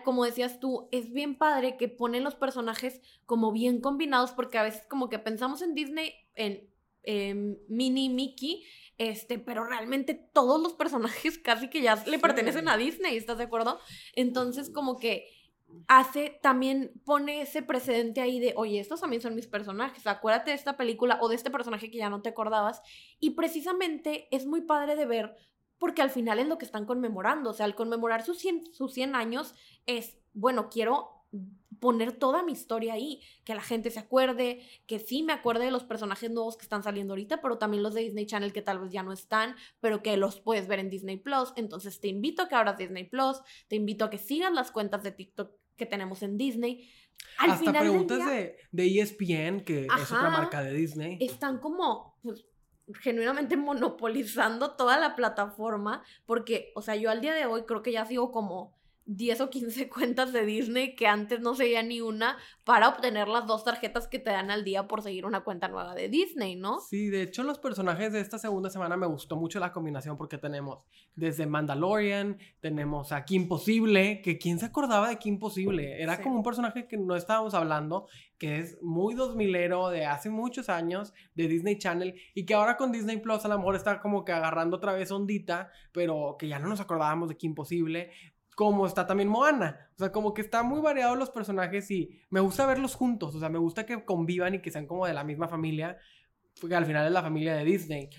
como 0.03 0.25
decías 0.25 0.59
tú, 0.59 0.89
es 0.91 1.11
bien 1.11 1.37
padre 1.37 1.77
que 1.77 1.87
ponen 1.87 2.23
los 2.23 2.35
personajes 2.35 3.01
como 3.25 3.51
bien 3.51 3.81
combinados 3.81 4.31
porque 4.31 4.57
a 4.57 4.63
veces 4.63 4.85
como 4.89 5.09
que 5.09 5.19
pensamos 5.19 5.61
en 5.61 5.75
Disney, 5.75 6.13
en 6.35 6.69
Mini 7.67 8.09
Mickey, 8.09 8.63
este, 8.97 9.37
pero 9.37 9.65
realmente 9.65 10.13
todos 10.13 10.61
los 10.61 10.73
personajes 10.73 11.37
casi 11.43 11.69
que 11.69 11.81
ya 11.81 11.95
le 12.07 12.19
pertenecen 12.19 12.67
a 12.67 12.77
Disney, 12.77 13.15
¿estás 13.15 13.37
de 13.37 13.43
acuerdo? 13.43 13.79
Entonces 14.13 14.69
como 14.69 14.97
que 14.97 15.27
hace 15.87 16.39
también 16.41 16.93
pone 17.05 17.41
ese 17.41 17.61
precedente 17.61 18.21
ahí 18.21 18.39
de, 18.39 18.53
oye, 18.55 18.79
estos 18.79 19.01
también 19.01 19.21
son 19.21 19.35
mis 19.35 19.47
personajes, 19.47 20.07
acuérdate 20.07 20.51
de 20.51 20.55
esta 20.55 20.77
película 20.77 21.17
o 21.21 21.27
de 21.27 21.35
este 21.35 21.51
personaje 21.51 21.91
que 21.91 21.97
ya 21.97 22.09
no 22.09 22.21
te 22.21 22.29
acordabas. 22.29 22.81
Y 23.19 23.31
precisamente 23.31 24.27
es 24.31 24.45
muy 24.45 24.61
padre 24.61 24.95
de 24.95 25.05
ver 25.05 25.35
porque 25.77 26.01
al 26.01 26.09
final 26.09 26.39
es 26.39 26.47
lo 26.47 26.57
que 26.57 26.65
están 26.65 26.85
conmemorando. 26.85 27.49
O 27.49 27.53
sea, 27.53 27.65
al 27.65 27.75
conmemorar 27.75 28.23
sus 28.23 28.39
100, 28.39 28.73
sus 28.73 28.93
100 28.93 29.15
años 29.15 29.53
es, 29.85 30.17
bueno, 30.33 30.69
quiero 30.69 31.15
poner 31.79 32.13
toda 32.13 32.43
mi 32.43 32.53
historia 32.53 32.93
ahí, 32.93 33.21
que 33.43 33.53
la 33.53 33.61
gente 33.61 33.91
se 33.91 33.99
acuerde, 33.99 34.61
que 34.87 34.99
sí 34.99 35.23
me 35.23 35.33
acuerde 35.33 35.65
de 35.65 35.71
los 35.71 35.83
personajes 35.83 36.31
nuevos 36.31 36.57
que 36.57 36.63
están 36.63 36.83
saliendo 36.83 37.13
ahorita, 37.13 37.41
pero 37.41 37.57
también 37.57 37.83
los 37.83 37.93
de 37.93 38.01
Disney 38.01 38.25
Channel 38.25 38.53
que 38.53 38.61
tal 38.61 38.79
vez 38.79 38.91
ya 38.91 39.03
no 39.03 39.11
están, 39.11 39.55
pero 39.81 40.01
que 40.01 40.15
los 40.17 40.39
puedes 40.39 40.67
ver 40.67 40.79
en 40.79 40.89
Disney 40.89 41.17
Plus. 41.17 41.53
Entonces 41.55 41.99
te 41.99 42.07
invito 42.07 42.43
a 42.43 42.49
que 42.49 42.55
abras 42.55 42.77
Disney 42.77 43.03
Plus, 43.03 43.41
te 43.67 43.75
invito 43.75 44.05
a 44.05 44.09
que 44.09 44.17
sigas 44.17 44.53
las 44.53 44.71
cuentas 44.71 45.03
de 45.03 45.11
TikTok 45.11 45.51
que 45.75 45.85
tenemos 45.85 46.23
en 46.23 46.37
Disney. 46.37 46.89
Al 47.37 47.51
Hasta 47.51 47.71
preguntas 47.71 48.25
de, 48.25 48.57
de, 48.71 48.99
ESPN, 49.01 49.61
que 49.61 49.85
es 49.85 50.11
otra 50.11 50.29
marca 50.29 50.63
de 50.63 50.73
Disney. 50.73 51.17
Están 51.19 51.59
como, 51.59 52.17
pues, 52.21 52.45
genuinamente 53.01 53.57
monopolizando 53.57 54.71
toda 54.75 54.97
la 54.97 55.15
plataforma, 55.15 56.03
porque, 56.25 56.71
o 56.75 56.81
sea, 56.81 56.95
yo 56.95 57.09
al 57.09 57.21
día 57.21 57.33
de 57.33 57.45
hoy 57.45 57.63
creo 57.63 57.81
que 57.81 57.91
ya 57.91 58.05
sigo 58.05 58.31
como 58.31 58.73
10 59.05 59.41
o 59.41 59.49
15 59.49 59.89
cuentas 59.89 60.33
de 60.33 60.45
Disney 60.45 60.95
que 60.95 61.07
antes 61.07 61.39
no 61.39 61.55
seguía 61.55 61.83
ni 61.83 62.01
una 62.01 62.37
para 62.63 62.89
obtener 62.89 63.27
las 63.27 63.45
dos 63.45 63.63
tarjetas 63.63 64.07
que 64.07 64.19
te 64.19 64.31
dan 64.31 64.51
al 64.51 64.63
día 64.63 64.87
por 64.87 65.01
seguir 65.01 65.25
una 65.25 65.43
cuenta 65.43 65.67
nueva 65.67 65.93
de 65.93 66.09
Disney, 66.09 66.55
¿no? 66.55 66.79
Sí, 66.79 67.09
de 67.09 67.21
hecho 67.21 67.43
los 67.43 67.59
personajes 67.59 68.11
de 68.11 68.19
esta 68.19 68.39
segunda 68.39 68.69
semana 68.69 68.97
me 68.97 69.07
gustó 69.07 69.35
mucho 69.35 69.59
la 69.59 69.71
combinación 69.71 70.17
porque 70.17 70.37
tenemos 70.37 70.79
desde 71.15 71.45
Mandalorian, 71.45 72.37
tenemos 72.59 73.11
a 73.11 73.23
Kim 73.25 73.47
Possible, 73.47 74.21
que 74.21 74.37
quién 74.37 74.59
se 74.59 74.65
acordaba 74.65 75.09
de 75.09 75.17
Kim 75.17 75.39
Possible, 75.39 76.01
era 76.01 76.21
como 76.21 76.37
un 76.37 76.43
personaje 76.43 76.87
que 76.87 76.97
no 76.97 77.15
estábamos 77.15 77.53
hablando, 77.53 78.07
que 78.37 78.59
es 78.59 78.77
muy 78.81 79.15
2000ero 79.15 79.89
de 79.89 80.05
hace 80.05 80.29
muchos 80.29 80.69
años 80.69 81.13
de 81.35 81.47
Disney 81.47 81.77
Channel 81.77 82.15
y 82.33 82.45
que 82.45 82.53
ahora 82.53 82.75
con 82.75 82.91
Disney 82.91 83.17
Plus 83.17 83.45
a 83.45 83.47
lo 83.47 83.57
mejor 83.57 83.75
está 83.75 83.99
como 84.01 84.25
que 84.25 84.31
agarrando 84.31 84.77
otra 84.77 84.93
vez 84.93 85.11
ondita, 85.11 85.71
pero 85.91 86.35
que 86.37 86.47
ya 86.47 86.59
no 86.59 86.67
nos 86.67 86.81
acordábamos 86.81 87.29
de 87.29 87.37
Kim 87.37 87.55
Possible 87.55 88.11
como 88.55 88.87
está 88.87 89.05
también 89.05 89.29
Moana. 89.29 89.89
O 89.95 89.99
sea, 89.99 90.11
como 90.11 90.33
que 90.33 90.41
está 90.41 90.63
muy 90.63 90.81
variados 90.81 91.17
los 91.17 91.29
personajes 91.29 91.91
y 91.91 92.21
me 92.29 92.39
gusta 92.39 92.65
verlos 92.65 92.95
juntos. 92.95 93.35
O 93.35 93.39
sea, 93.39 93.49
me 93.49 93.59
gusta 93.59 93.85
que 93.85 94.03
convivan 94.03 94.55
y 94.55 94.61
que 94.61 94.71
sean 94.71 94.87
como 94.87 95.05
de 95.05 95.13
la 95.13 95.23
misma 95.23 95.47
familia, 95.47 95.97
porque 96.59 96.75
al 96.75 96.85
final 96.85 97.05
es 97.05 97.11
la 97.11 97.21
familia 97.21 97.55
de 97.55 97.65
Disney. 97.65 98.09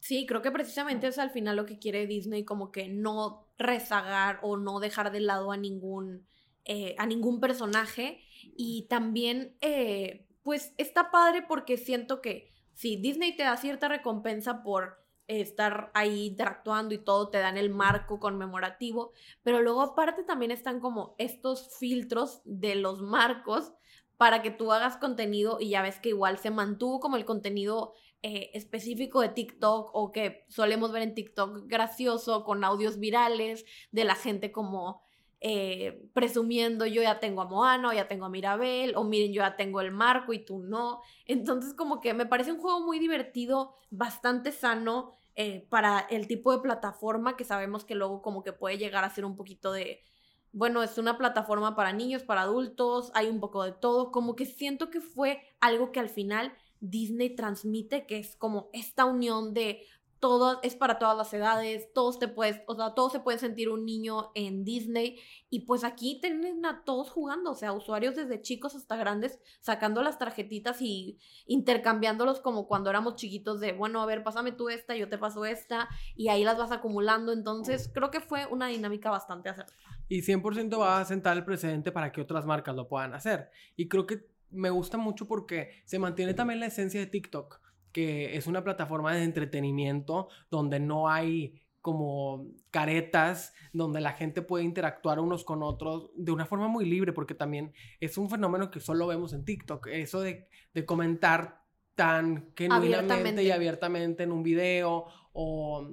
Sí, 0.00 0.26
creo 0.26 0.42
que 0.42 0.50
precisamente 0.50 1.06
es 1.06 1.18
al 1.18 1.30
final 1.30 1.56
lo 1.56 1.66
que 1.66 1.78
quiere 1.78 2.06
Disney, 2.06 2.44
como 2.44 2.72
que 2.72 2.88
no 2.88 3.52
rezagar 3.58 4.40
o 4.42 4.56
no 4.56 4.80
dejar 4.80 5.12
de 5.12 5.20
lado 5.20 5.52
a 5.52 5.56
ningún, 5.56 6.26
eh, 6.64 6.96
a 6.98 7.06
ningún 7.06 7.38
personaje. 7.38 8.20
Y 8.56 8.86
también, 8.88 9.56
eh, 9.60 10.26
pues 10.42 10.74
está 10.78 11.10
padre 11.10 11.44
porque 11.46 11.76
siento 11.76 12.20
que 12.20 12.50
si 12.72 12.96
Disney 12.96 13.36
te 13.36 13.44
da 13.44 13.56
cierta 13.56 13.88
recompensa 13.88 14.62
por 14.62 15.01
estar 15.28 15.90
ahí 15.94 16.26
interactuando 16.26 16.94
y 16.94 16.98
todo, 16.98 17.30
te 17.30 17.38
dan 17.38 17.56
el 17.56 17.70
marco 17.70 18.18
conmemorativo, 18.18 19.12
pero 19.42 19.62
luego 19.62 19.82
aparte 19.82 20.24
también 20.24 20.50
están 20.50 20.80
como 20.80 21.14
estos 21.18 21.76
filtros 21.78 22.42
de 22.44 22.74
los 22.74 23.02
marcos 23.02 23.72
para 24.16 24.42
que 24.42 24.50
tú 24.50 24.72
hagas 24.72 24.96
contenido 24.98 25.58
y 25.60 25.70
ya 25.70 25.82
ves 25.82 25.98
que 25.98 26.10
igual 26.10 26.38
se 26.38 26.50
mantuvo 26.50 27.00
como 27.00 27.16
el 27.16 27.24
contenido 27.24 27.94
eh, 28.22 28.50
específico 28.54 29.20
de 29.20 29.30
TikTok 29.30 29.90
o 29.92 30.12
que 30.12 30.44
solemos 30.48 30.92
ver 30.92 31.02
en 31.02 31.14
TikTok 31.14 31.66
gracioso 31.66 32.44
con 32.44 32.62
audios 32.62 33.00
virales 33.00 33.64
de 33.90 34.04
la 34.04 34.14
gente 34.14 34.52
como 34.52 35.01
eh, 35.44 36.08
presumiendo 36.14 36.86
yo 36.86 37.02
ya 37.02 37.18
tengo 37.18 37.42
a 37.42 37.46
Moana 37.46 37.88
o 37.88 37.92
ya 37.92 38.06
tengo 38.06 38.26
a 38.26 38.28
Mirabel 38.28 38.94
o 38.94 39.02
miren 39.02 39.32
yo 39.32 39.42
ya 39.42 39.56
tengo 39.56 39.80
el 39.80 39.90
marco 39.90 40.32
y 40.32 40.44
tú 40.44 40.60
no. 40.60 41.00
Entonces 41.26 41.74
como 41.74 42.00
que 42.00 42.14
me 42.14 42.26
parece 42.26 42.52
un 42.52 42.60
juego 42.60 42.80
muy 42.80 43.00
divertido, 43.00 43.74
bastante 43.90 44.52
sano 44.52 45.16
eh, 45.34 45.66
para 45.68 45.98
el 45.98 46.28
tipo 46.28 46.52
de 46.52 46.62
plataforma 46.62 47.36
que 47.36 47.42
sabemos 47.42 47.84
que 47.84 47.96
luego 47.96 48.22
como 48.22 48.44
que 48.44 48.52
puede 48.52 48.78
llegar 48.78 49.02
a 49.02 49.10
ser 49.10 49.24
un 49.24 49.36
poquito 49.36 49.72
de... 49.72 50.04
Bueno, 50.52 50.82
es 50.82 50.96
una 50.96 51.18
plataforma 51.18 51.74
para 51.74 51.92
niños, 51.92 52.22
para 52.22 52.42
adultos, 52.42 53.10
hay 53.14 53.26
un 53.28 53.40
poco 53.40 53.64
de 53.64 53.72
todo, 53.72 54.12
como 54.12 54.36
que 54.36 54.46
siento 54.46 54.90
que 54.90 55.00
fue 55.00 55.42
algo 55.60 55.90
que 55.90 55.98
al 55.98 56.10
final 56.10 56.52
Disney 56.78 57.34
transmite, 57.34 58.06
que 58.06 58.18
es 58.18 58.36
como 58.36 58.70
esta 58.72 59.06
unión 59.06 59.54
de 59.54 59.86
todo 60.22 60.60
es 60.62 60.76
para 60.76 61.00
todas 61.00 61.16
las 61.16 61.34
edades, 61.34 61.92
todos 61.92 62.20
te 62.20 62.28
puedes, 62.28 62.62
o 62.68 62.76
sea, 62.76 62.94
todos 62.94 63.10
se 63.10 63.18
pueden 63.18 63.40
sentir 63.40 63.68
un 63.68 63.84
niño 63.84 64.30
en 64.36 64.62
Disney 64.62 65.18
y 65.50 65.66
pues 65.66 65.82
aquí 65.82 66.20
tienen 66.20 66.64
a 66.64 66.84
todos 66.84 67.10
jugando, 67.10 67.50
o 67.50 67.54
sea, 67.56 67.72
usuarios 67.72 68.14
desde 68.14 68.40
chicos 68.40 68.76
hasta 68.76 68.94
grandes 68.94 69.40
sacando 69.58 70.00
las 70.00 70.20
tarjetitas 70.20 70.80
y 70.80 71.18
intercambiándolos 71.46 72.38
como 72.38 72.68
cuando 72.68 72.88
éramos 72.88 73.16
chiquitos 73.16 73.58
de, 73.58 73.72
bueno, 73.72 74.00
a 74.00 74.06
ver, 74.06 74.22
pásame 74.22 74.52
tú 74.52 74.68
esta, 74.68 74.94
yo 74.94 75.08
te 75.08 75.18
paso 75.18 75.44
esta 75.44 75.88
y 76.14 76.28
ahí 76.28 76.44
las 76.44 76.56
vas 76.56 76.70
acumulando, 76.70 77.32
entonces 77.32 77.90
creo 77.92 78.12
que 78.12 78.20
fue 78.20 78.46
una 78.46 78.68
dinámica 78.68 79.10
bastante 79.10 79.48
acertada. 79.48 79.76
Y 80.08 80.22
100% 80.22 80.78
va 80.78 81.00
a 81.00 81.04
sentar 81.04 81.36
el 81.36 81.44
precedente 81.44 81.90
para 81.90 82.12
que 82.12 82.20
otras 82.20 82.46
marcas 82.46 82.76
lo 82.76 82.86
puedan 82.86 83.12
hacer. 83.12 83.50
Y 83.74 83.88
creo 83.88 84.06
que 84.06 84.30
me 84.50 84.70
gusta 84.70 84.98
mucho 84.98 85.26
porque 85.26 85.82
se 85.84 85.98
mantiene 85.98 86.32
también 86.32 86.60
la 86.60 86.66
esencia 86.66 87.00
de 87.00 87.06
TikTok, 87.06 87.60
que 87.92 88.36
es 88.36 88.46
una 88.46 88.64
plataforma 88.64 89.14
de 89.14 89.24
entretenimiento 89.24 90.28
donde 90.50 90.80
no 90.80 91.08
hay 91.08 91.62
como 91.82 92.46
caretas 92.70 93.52
donde 93.72 94.00
la 94.00 94.12
gente 94.12 94.40
puede 94.40 94.64
interactuar 94.64 95.18
unos 95.18 95.44
con 95.44 95.62
otros 95.62 96.10
de 96.14 96.30
una 96.30 96.46
forma 96.46 96.68
muy 96.68 96.84
libre, 96.84 97.12
porque 97.12 97.34
también 97.34 97.72
es 98.00 98.16
un 98.16 98.30
fenómeno 98.30 98.70
que 98.70 98.80
solo 98.80 99.06
vemos 99.08 99.32
en 99.32 99.44
TikTok, 99.44 99.88
eso 99.88 100.20
de, 100.20 100.48
comentar 100.86 101.62
tan 101.94 102.52
genuinamente 102.56 103.42
y 103.42 103.50
abiertamente. 103.50 104.22
en 104.22 104.32
un 104.32 104.42
video 104.42 105.06
o 105.32 105.88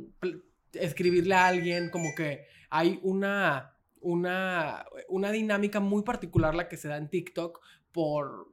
escribirle 0.74 1.36
a 1.36 1.48
alguien, 1.48 1.89
como 1.89 2.10
que 2.15 2.46
hay 2.70 3.00
una, 3.01 3.75
una, 4.00 4.86
una 5.08 5.32
dinámica 5.32 5.79
muy 5.79 6.03
particular 6.03 6.53
la 6.53 6.70
que 6.70 6.77
se 6.77 6.88
da 6.88 6.98
en 6.98 7.10
TikTok 7.10 7.60
por, 7.91 8.48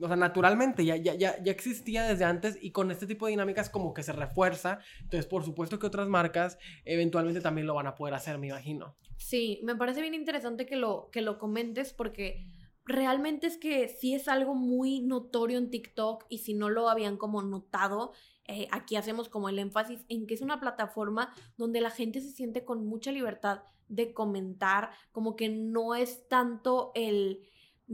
o 0.00 0.06
sea, 0.06 0.16
naturalmente, 0.16 0.84
ya, 0.84 0.96
ya, 0.96 1.14
ya, 1.14 1.36
existía 1.44 2.04
desde 2.04 2.24
antes 2.24 2.58
y 2.60 2.70
con 2.70 2.90
este 2.90 3.06
tipo 3.06 3.26
de 3.26 3.30
dinámicas 3.30 3.70
como 3.70 3.94
que 3.94 4.02
se 4.02 4.12
refuerza. 4.12 4.80
Entonces, 5.00 5.26
por 5.26 5.44
supuesto 5.44 5.78
que 5.78 5.86
otras 5.86 6.08
marcas 6.08 6.58
eventualmente 6.84 7.40
también 7.40 7.66
lo 7.66 7.74
van 7.74 7.86
a 7.86 7.94
poder 7.94 8.14
hacer, 8.14 8.38
me 8.38 8.48
imagino. 8.48 8.96
Sí, 9.16 9.60
me 9.62 9.76
parece 9.76 10.00
bien 10.00 10.14
interesante 10.14 10.66
que 10.66 10.76
lo, 10.76 11.08
que 11.12 11.22
lo 11.22 11.38
comentes 11.38 11.92
porque 11.92 12.46
realmente 12.84 13.46
es 13.46 13.56
que 13.56 13.88
sí 13.88 14.14
es 14.14 14.28
algo 14.28 14.54
muy 14.54 15.00
notorio 15.00 15.58
en 15.58 15.70
TikTok 15.70 16.24
y 16.28 16.38
si 16.38 16.54
no 16.54 16.68
lo 16.68 16.88
habían 16.88 17.16
como 17.16 17.42
notado, 17.42 18.12
eh, 18.46 18.66
aquí 18.72 18.96
hacemos 18.96 19.28
como 19.28 19.48
el 19.48 19.58
énfasis 19.58 20.04
en 20.08 20.26
que 20.26 20.34
es 20.34 20.42
una 20.42 20.58
plataforma 20.58 21.32
donde 21.56 21.80
la 21.80 21.90
gente 21.90 22.20
se 22.20 22.32
siente 22.32 22.64
con 22.64 22.86
mucha 22.86 23.12
libertad 23.12 23.62
de 23.88 24.12
comentar, 24.14 24.90
como 25.12 25.36
que 25.36 25.48
no 25.48 25.94
es 25.94 26.26
tanto 26.26 26.92
el 26.94 27.40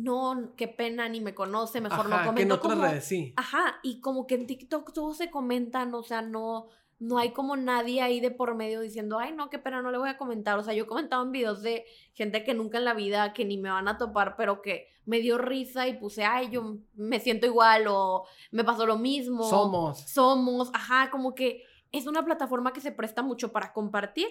no, 0.02 0.52
qué 0.56 0.68
pena, 0.68 1.08
ni 1.08 1.20
me 1.20 1.34
conoce, 1.34 1.80
mejor 1.80 2.08
no 2.08 2.16
comento. 2.16 2.34
Que 2.34 2.42
en 2.42 2.52
otras 2.52 2.78
redes, 2.78 3.04
sí. 3.04 3.32
Ajá, 3.36 3.80
y 3.82 4.00
como 4.00 4.26
que 4.26 4.34
en 4.36 4.46
TikTok 4.46 4.92
todos 4.92 5.16
se 5.16 5.30
comentan, 5.30 5.94
o 5.94 6.02
sea, 6.02 6.22
no, 6.22 6.68
no 6.98 7.18
hay 7.18 7.30
como 7.32 7.56
nadie 7.56 8.02
ahí 8.02 8.20
de 8.20 8.30
por 8.30 8.54
medio 8.54 8.80
diciendo, 8.80 9.18
ay, 9.18 9.32
no, 9.32 9.50
qué 9.50 9.58
pena, 9.58 9.82
no 9.82 9.90
le 9.90 9.98
voy 9.98 10.08
a 10.08 10.18
comentar. 10.18 10.58
O 10.58 10.62
sea, 10.62 10.74
yo 10.74 10.84
he 10.84 10.86
comentado 10.86 11.22
en 11.22 11.32
videos 11.32 11.62
de 11.62 11.84
gente 12.14 12.44
que 12.44 12.54
nunca 12.54 12.78
en 12.78 12.84
la 12.84 12.94
vida, 12.94 13.32
que 13.32 13.44
ni 13.44 13.58
me 13.58 13.70
van 13.70 13.88
a 13.88 13.98
topar, 13.98 14.36
pero 14.36 14.62
que 14.62 14.88
me 15.04 15.20
dio 15.20 15.38
risa 15.38 15.88
y 15.88 15.96
puse, 15.96 16.24
ay, 16.24 16.50
yo 16.50 16.78
me 16.94 17.20
siento 17.20 17.46
igual 17.46 17.86
o 17.88 18.24
me 18.50 18.64
pasó 18.64 18.84
lo 18.84 18.98
mismo. 18.98 19.44
Somos. 19.44 20.00
Somos, 20.00 20.70
ajá, 20.74 21.10
como 21.10 21.34
que 21.34 21.62
es 21.92 22.06
una 22.06 22.24
plataforma 22.24 22.72
que 22.72 22.80
se 22.80 22.92
presta 22.92 23.22
mucho 23.22 23.52
para 23.52 23.72
compartir 23.72 24.28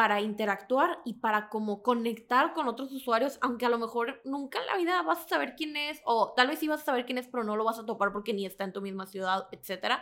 para 0.00 0.22
interactuar 0.22 0.98
y 1.04 1.12
para 1.12 1.50
como 1.50 1.82
conectar 1.82 2.54
con 2.54 2.68
otros 2.68 2.90
usuarios, 2.90 3.36
aunque 3.42 3.66
a 3.66 3.68
lo 3.68 3.76
mejor 3.76 4.22
nunca 4.24 4.58
en 4.58 4.66
la 4.66 4.78
vida 4.78 5.02
vas 5.02 5.26
a 5.26 5.28
saber 5.28 5.54
quién 5.56 5.76
es, 5.76 6.00
o 6.06 6.32
tal 6.34 6.48
vez 6.48 6.58
sí 6.58 6.68
vas 6.68 6.80
a 6.80 6.84
saber 6.86 7.04
quién 7.04 7.18
es, 7.18 7.28
pero 7.28 7.44
no 7.44 7.54
lo 7.54 7.64
vas 7.64 7.78
a 7.78 7.84
topar 7.84 8.10
porque 8.10 8.32
ni 8.32 8.46
está 8.46 8.64
en 8.64 8.72
tu 8.72 8.80
misma 8.80 9.04
ciudad, 9.04 9.46
etc. 9.52 9.96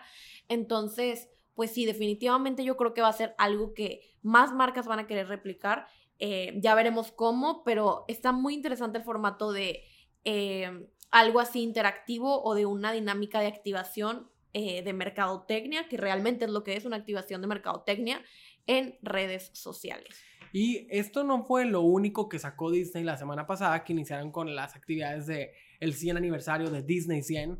Entonces, 0.46 1.28
pues 1.56 1.72
sí, 1.72 1.84
definitivamente 1.84 2.62
yo 2.62 2.76
creo 2.76 2.94
que 2.94 3.02
va 3.02 3.08
a 3.08 3.12
ser 3.12 3.34
algo 3.38 3.74
que 3.74 4.02
más 4.22 4.52
marcas 4.52 4.86
van 4.86 5.00
a 5.00 5.08
querer 5.08 5.26
replicar. 5.26 5.88
Eh, 6.20 6.54
ya 6.62 6.76
veremos 6.76 7.10
cómo, 7.10 7.64
pero 7.64 8.04
está 8.06 8.30
muy 8.30 8.54
interesante 8.54 8.98
el 8.98 9.04
formato 9.04 9.50
de 9.50 9.82
eh, 10.22 10.86
algo 11.10 11.40
así 11.40 11.60
interactivo 11.60 12.40
o 12.44 12.54
de 12.54 12.66
una 12.66 12.92
dinámica 12.92 13.40
de 13.40 13.48
activación 13.48 14.30
eh, 14.52 14.82
de 14.82 14.92
mercadotecnia, 14.92 15.88
que 15.88 15.96
realmente 15.96 16.44
es 16.44 16.52
lo 16.52 16.62
que 16.62 16.76
es 16.76 16.84
una 16.84 16.96
activación 16.96 17.40
de 17.42 17.48
mercadotecnia 17.48 18.22
en 18.68 18.96
redes 19.02 19.50
sociales. 19.54 20.16
Y 20.52 20.86
esto 20.90 21.24
no 21.24 21.44
fue 21.44 21.64
lo 21.64 21.82
único 21.82 22.28
que 22.28 22.38
sacó 22.38 22.70
Disney 22.70 23.02
la 23.02 23.16
semana 23.16 23.46
pasada, 23.46 23.82
que 23.82 23.92
iniciaron 23.92 24.30
con 24.30 24.54
las 24.54 24.76
actividades 24.76 25.26
de 25.26 25.52
el 25.80 25.94
100 25.94 26.16
aniversario 26.16 26.70
de 26.70 26.82
Disney 26.82 27.22
100, 27.22 27.58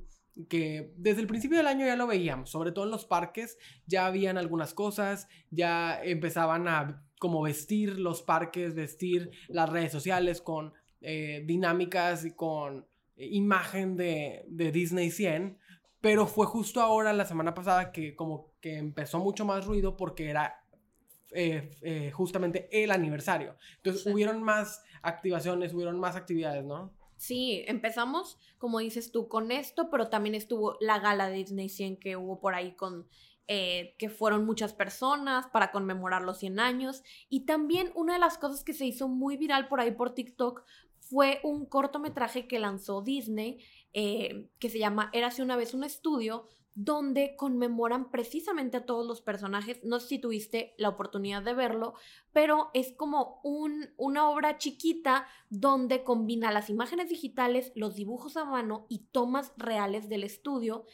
que 0.49 0.93
desde 0.97 1.21
el 1.21 1.27
principio 1.27 1.59
del 1.59 1.67
año 1.67 1.85
ya 1.85 1.97
lo 1.97 2.07
veíamos, 2.07 2.51
sobre 2.51 2.73
todo 2.73 2.85
en 2.85 2.93
los 2.93 3.05
parques 3.05 3.59
ya 3.87 4.07
habían 4.07 4.39
algunas 4.39 4.73
cosas, 4.73 5.29
ya 5.51 6.01
empezaban 6.03 6.69
a 6.69 7.05
como 7.19 7.43
vestir 7.43 7.99
los 7.99 8.23
parques, 8.23 8.75
vestir 8.75 9.33
las 9.49 9.69
redes 9.69 9.91
sociales 9.91 10.41
con 10.41 10.73
eh, 11.01 11.43
dinámicas 11.45 12.25
y 12.25 12.31
con 12.31 12.87
eh, 13.17 13.29
imagen 13.33 13.97
de, 13.97 14.45
de 14.49 14.71
Disney 14.71 15.11
100, 15.11 15.59
pero 16.01 16.27
fue 16.27 16.47
justo 16.47 16.81
ahora, 16.81 17.13
la 17.13 17.25
semana 17.25 17.55
pasada, 17.55 17.91
que 17.91 18.15
como 18.15 18.53
que 18.61 18.79
empezó 18.79 19.19
mucho 19.19 19.45
más 19.45 19.67
ruido 19.67 19.97
porque 19.97 20.31
era 20.31 20.65
eh, 21.33 21.71
eh, 21.83 22.11
justamente 22.11 22.69
el 22.73 22.91
aniversario. 22.91 23.57
Entonces 23.77 24.07
hubieron 24.07 24.43
más 24.43 24.83
activaciones, 25.03 25.75
hubieron 25.75 25.99
más 25.99 26.17
actividades, 26.17 26.65
¿no? 26.65 26.93
Sí, 27.17 27.65
empezamos, 27.67 28.39
como 28.57 28.79
dices 28.79 29.13
tú, 29.13 29.29
con 29.29 29.53
esto, 29.53 29.91
pero 29.91 30.09
también 30.09 30.35
estuvo 30.35 30.77
la 30.81 30.99
gala 31.01 31.29
de 31.29 31.37
Disney 31.37 31.69
100 31.69 31.99
que 31.99 32.17
hubo 32.17 32.41
por 32.41 32.55
ahí 32.55 32.77
con, 32.77 33.09
eh, 33.47 33.95
que 33.99 34.09
fueron 34.09 34.47
muchas 34.47 34.73
personas 34.73 35.47
para 35.49 35.71
conmemorar 35.71 36.23
los 36.23 36.39
100 36.39 36.61
años. 36.61 37.03
Y 37.29 37.41
también 37.45 37.93
una 37.95 38.15
de 38.15 38.21
las 38.21 38.39
cosas 38.39 38.65
que 38.65 38.73
se 38.73 38.87
hizo 38.87 39.09
muy 39.09 39.37
viral 39.37 39.69
por 39.69 39.81
ahí 39.81 39.91
por 39.91 40.15
TikTok 40.15 40.65
fue 41.01 41.41
un 41.43 41.67
cortometraje 41.67 42.47
que 42.47 42.59
lanzó 42.59 43.03
Disney, 43.03 43.59
que 43.93 44.69
se 44.71 44.79
llama 44.79 45.11
Érase 45.13 45.43
una 45.43 45.57
vez 45.57 45.75
un 45.75 45.83
estudio, 45.83 46.47
donde 46.81 47.35
conmemoran 47.35 48.09
precisamente 48.09 48.77
a 48.77 48.87
todos 48.87 49.05
los 49.05 49.21
personajes. 49.21 49.83
No 49.83 49.99
sé 49.99 50.07
si 50.07 50.19
tuviste 50.21 50.75
la 50.79 50.91
oportunidad 50.91 51.43
de 51.43 51.53
verlo, 51.53 51.95
pero 52.33 52.71
es 52.73 52.93
como 52.93 53.41
un, 53.43 53.91
una 53.97 54.31
obra 54.31 54.59
chiquita 54.59 55.27
donde 55.51 56.05
combina 56.05 56.53
las 56.53 56.71
imágenes 56.71 57.09
digitales, 57.09 57.73
los 57.75 57.97
dibujos 57.97 58.37
a 58.37 58.45
mano 58.45 58.87
y 58.89 59.09
tomas 59.11 59.53
reales 59.57 60.09
del 60.09 60.23
estudio 60.23 60.85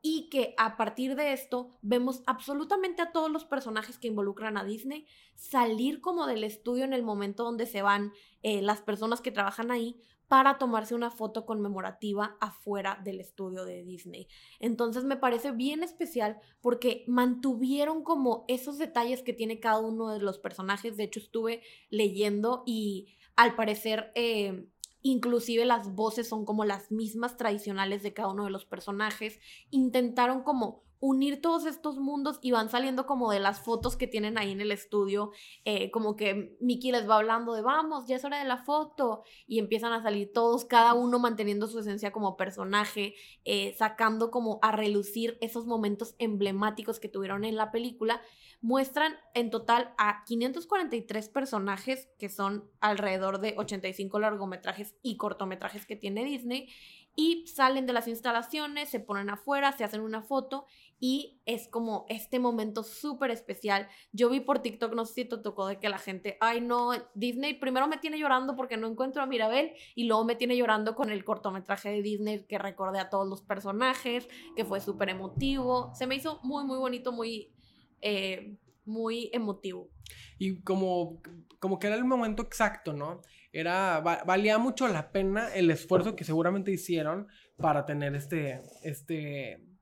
y 0.00 0.30
que 0.30 0.54
a 0.56 0.78
partir 0.78 1.14
de 1.14 1.34
esto 1.34 1.76
vemos 1.82 2.22
absolutamente 2.24 3.02
a 3.02 3.12
todos 3.12 3.30
los 3.30 3.44
personajes 3.44 3.98
que 3.98 4.08
involucran 4.08 4.56
a 4.56 4.64
Disney 4.64 5.06
salir 5.34 6.00
como 6.00 6.26
del 6.26 6.42
estudio 6.42 6.84
en 6.84 6.94
el 6.94 7.02
momento 7.02 7.44
donde 7.44 7.66
se 7.66 7.82
van 7.82 8.14
eh, 8.42 8.62
las 8.62 8.80
personas 8.80 9.20
que 9.20 9.30
trabajan 9.30 9.70
ahí 9.70 10.00
para 10.28 10.58
tomarse 10.58 10.94
una 10.94 11.10
foto 11.10 11.44
conmemorativa 11.46 12.36
afuera 12.40 13.00
del 13.04 13.20
estudio 13.20 13.64
de 13.64 13.84
Disney. 13.84 14.28
Entonces 14.60 15.04
me 15.04 15.16
parece 15.16 15.52
bien 15.52 15.82
especial 15.82 16.38
porque 16.60 17.04
mantuvieron 17.06 18.02
como 18.02 18.44
esos 18.48 18.78
detalles 18.78 19.22
que 19.22 19.32
tiene 19.32 19.60
cada 19.60 19.80
uno 19.80 20.10
de 20.10 20.20
los 20.20 20.38
personajes. 20.38 20.96
De 20.96 21.04
hecho 21.04 21.20
estuve 21.20 21.62
leyendo 21.90 22.62
y 22.66 23.16
al 23.36 23.54
parecer 23.54 24.12
eh, 24.14 24.66
inclusive 25.02 25.64
las 25.66 25.94
voces 25.94 26.28
son 26.28 26.44
como 26.44 26.64
las 26.64 26.90
mismas 26.90 27.36
tradicionales 27.36 28.02
de 28.02 28.14
cada 28.14 28.28
uno 28.28 28.44
de 28.44 28.50
los 28.50 28.64
personajes. 28.64 29.38
Intentaron 29.70 30.42
como 30.42 30.82
unir 31.04 31.42
todos 31.42 31.66
estos 31.66 31.98
mundos 31.98 32.38
y 32.40 32.50
van 32.50 32.70
saliendo 32.70 33.04
como 33.04 33.30
de 33.30 33.38
las 33.38 33.60
fotos 33.60 33.94
que 33.94 34.06
tienen 34.06 34.38
ahí 34.38 34.52
en 34.52 34.62
el 34.62 34.72
estudio, 34.72 35.32
eh, 35.66 35.90
como 35.90 36.16
que 36.16 36.56
Mickey 36.60 36.92
les 36.92 37.06
va 37.06 37.16
hablando 37.16 37.52
de 37.52 37.60
vamos, 37.60 38.06
ya 38.06 38.16
es 38.16 38.24
hora 38.24 38.38
de 38.38 38.46
la 38.46 38.56
foto 38.56 39.22
y 39.46 39.58
empiezan 39.58 39.92
a 39.92 40.02
salir 40.02 40.32
todos, 40.32 40.64
cada 40.64 40.94
uno 40.94 41.18
manteniendo 41.18 41.66
su 41.66 41.78
esencia 41.78 42.10
como 42.10 42.38
personaje, 42.38 43.14
eh, 43.44 43.74
sacando 43.76 44.30
como 44.30 44.58
a 44.62 44.72
relucir 44.72 45.36
esos 45.42 45.66
momentos 45.66 46.14
emblemáticos 46.18 46.98
que 47.00 47.10
tuvieron 47.10 47.44
en 47.44 47.56
la 47.56 47.70
película. 47.70 48.22
Muestran 48.62 49.14
en 49.34 49.50
total 49.50 49.92
a 49.98 50.24
543 50.24 51.28
personajes, 51.28 52.08
que 52.18 52.30
son 52.30 52.64
alrededor 52.80 53.40
de 53.40 53.52
85 53.58 54.18
largometrajes 54.20 54.94
y 55.02 55.18
cortometrajes 55.18 55.84
que 55.84 55.96
tiene 55.96 56.24
Disney, 56.24 56.70
y 57.16 57.46
salen 57.46 57.86
de 57.86 57.92
las 57.92 58.08
instalaciones, 58.08 58.88
se 58.88 59.00
ponen 59.00 59.30
afuera, 59.30 59.72
se 59.72 59.84
hacen 59.84 60.00
una 60.00 60.22
foto 60.22 60.66
y 61.06 61.38
es 61.44 61.68
como 61.68 62.06
este 62.08 62.38
momento 62.38 62.82
súper 62.82 63.30
especial. 63.30 63.88
Yo 64.12 64.30
vi 64.30 64.40
por 64.40 64.60
TikTok, 64.60 64.94
no 64.94 65.04
sé 65.04 65.12
si 65.12 65.24
te 65.26 65.36
tocó 65.36 65.66
de 65.66 65.78
que 65.78 65.90
la 65.90 65.98
gente, 65.98 66.38
ay 66.40 66.62
no, 66.62 66.92
Disney 67.14 67.52
primero 67.52 67.86
me 67.88 67.98
tiene 67.98 68.18
llorando 68.18 68.56
porque 68.56 68.78
no 68.78 68.86
encuentro 68.86 69.20
a 69.20 69.26
Mirabel 69.26 69.74
y 69.94 70.04
luego 70.04 70.24
me 70.24 70.34
tiene 70.34 70.56
llorando 70.56 70.94
con 70.94 71.10
el 71.10 71.22
cortometraje 71.22 71.90
de 71.90 72.00
Disney 72.00 72.46
que 72.46 72.56
recordé 72.56 73.00
a 73.00 73.10
todos 73.10 73.28
los 73.28 73.42
personajes, 73.42 74.26
que 74.56 74.64
fue 74.64 74.80
súper 74.80 75.10
emotivo. 75.10 75.92
Se 75.94 76.06
me 76.06 76.14
hizo 76.14 76.40
muy, 76.42 76.64
muy 76.64 76.78
bonito, 76.78 77.12
muy, 77.12 77.52
eh, 78.00 78.56
muy 78.86 79.28
emotivo. 79.34 79.90
Y 80.38 80.62
como, 80.62 81.20
como 81.58 81.78
que 81.78 81.88
era 81.88 81.96
el 81.96 82.06
momento 82.06 82.42
exacto, 82.42 82.94
¿no? 82.94 83.20
Era, 83.52 84.00
valía 84.00 84.56
mucho 84.56 84.88
la 84.88 85.12
pena 85.12 85.54
el 85.54 85.70
esfuerzo 85.70 86.16
que 86.16 86.24
seguramente 86.24 86.72
hicieron 86.72 87.28
para 87.58 87.84
tener 87.84 88.14
este, 88.14 88.62
este 88.82 89.73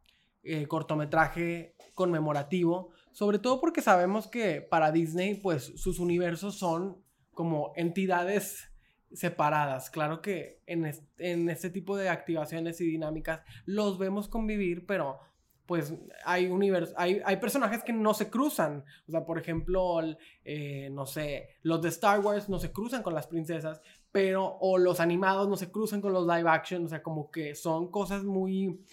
eh, 0.43 0.67
cortometraje 0.67 1.77
conmemorativo, 1.95 2.91
sobre 3.13 3.39
todo 3.39 3.61
porque 3.61 3.83
sabemos 3.83 4.27
que 4.27 4.61
para 4.63 4.93
Disney, 4.93 5.35
pues 5.35 5.73
sus 5.77 5.99
universos 5.99 6.59
son 6.59 7.03
como 7.35 7.73
entidades 7.77 8.71
separadas. 9.13 9.91
Claro 9.91 10.23
que 10.23 10.61
en, 10.67 10.91
en 11.19 11.49
este 11.51 11.71
tipo 11.71 11.97
de 11.97 12.09
activaciones 12.09 12.81
y 12.81 12.87
dinámicas 12.87 13.43
los 13.67 13.99
vemos 13.99 14.29
convivir, 14.29 14.87
pero 14.87 15.21
pues 15.67 15.95
hay, 16.25 16.51
hay, 16.97 17.23
hay 17.25 17.37
personajes 17.37 17.83
que 17.83 17.93
no 17.93 18.15
se 18.15 18.29
cruzan. 18.29 18.85
O 19.09 19.11
sea, 19.11 19.25
por 19.25 19.39
ejemplo, 19.39 20.01
eh, 20.45 20.91
no 20.91 21.07
sé, 21.07 21.49
los 21.63 21.81
de 21.83 21.89
Star 21.89 22.21
Wars 22.21 22.49
no 22.49 22.59
se 22.59 22.73
cruzan 22.73 23.03
con 23.03 23.15
las 23.15 23.27
princesas, 23.27 23.81
pero, 24.11 24.59
o 24.61 24.77
los 24.77 25.01
animados 25.01 25.49
no 25.49 25.57
se 25.57 25.71
cruzan 25.71 26.01
con 26.01 26.13
los 26.13 26.27
live 26.27 26.49
action. 26.49 26.85
O 26.85 26.89
sea, 26.89 27.03
como 27.03 27.31
que 27.31 27.55
son 27.55 27.91
cosas 27.91 28.25
muy, 28.25 28.85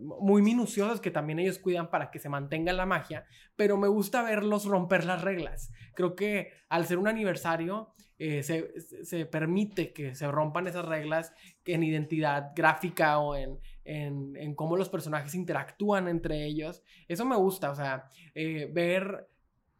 muy 0.00 0.42
minuciosas 0.42 1.00
que 1.00 1.10
también 1.10 1.38
ellos 1.38 1.58
cuidan 1.58 1.90
para 1.90 2.10
que 2.10 2.18
se 2.18 2.28
mantenga 2.28 2.72
la 2.72 2.86
magia, 2.86 3.24
pero 3.56 3.76
me 3.76 3.88
gusta 3.88 4.22
verlos 4.22 4.64
romper 4.64 5.04
las 5.04 5.22
reglas. 5.22 5.72
Creo 5.94 6.14
que 6.14 6.52
al 6.68 6.86
ser 6.86 6.98
un 6.98 7.08
aniversario 7.08 7.94
eh, 8.18 8.42
se, 8.42 8.72
se, 8.80 9.26
permite 9.26 9.92
que 9.92 10.14
se 10.14 10.26
rompan 10.30 10.66
esas 10.66 10.86
reglas 10.86 11.34
en 11.66 11.82
identidad 11.82 12.52
gráfica 12.56 13.18
o 13.18 13.36
en, 13.36 13.58
en, 13.84 14.54
cómo 14.54 14.76
los 14.76 14.88
personajes 14.88 15.34
interactúan 15.34 16.08
entre 16.08 16.44
ellos. 16.44 16.82
Eso 17.08 17.26
me 17.26 17.36
gusta, 17.36 17.70
o 17.70 17.74
sea, 17.74 18.08
eh, 18.34 18.70
ver 18.72 19.28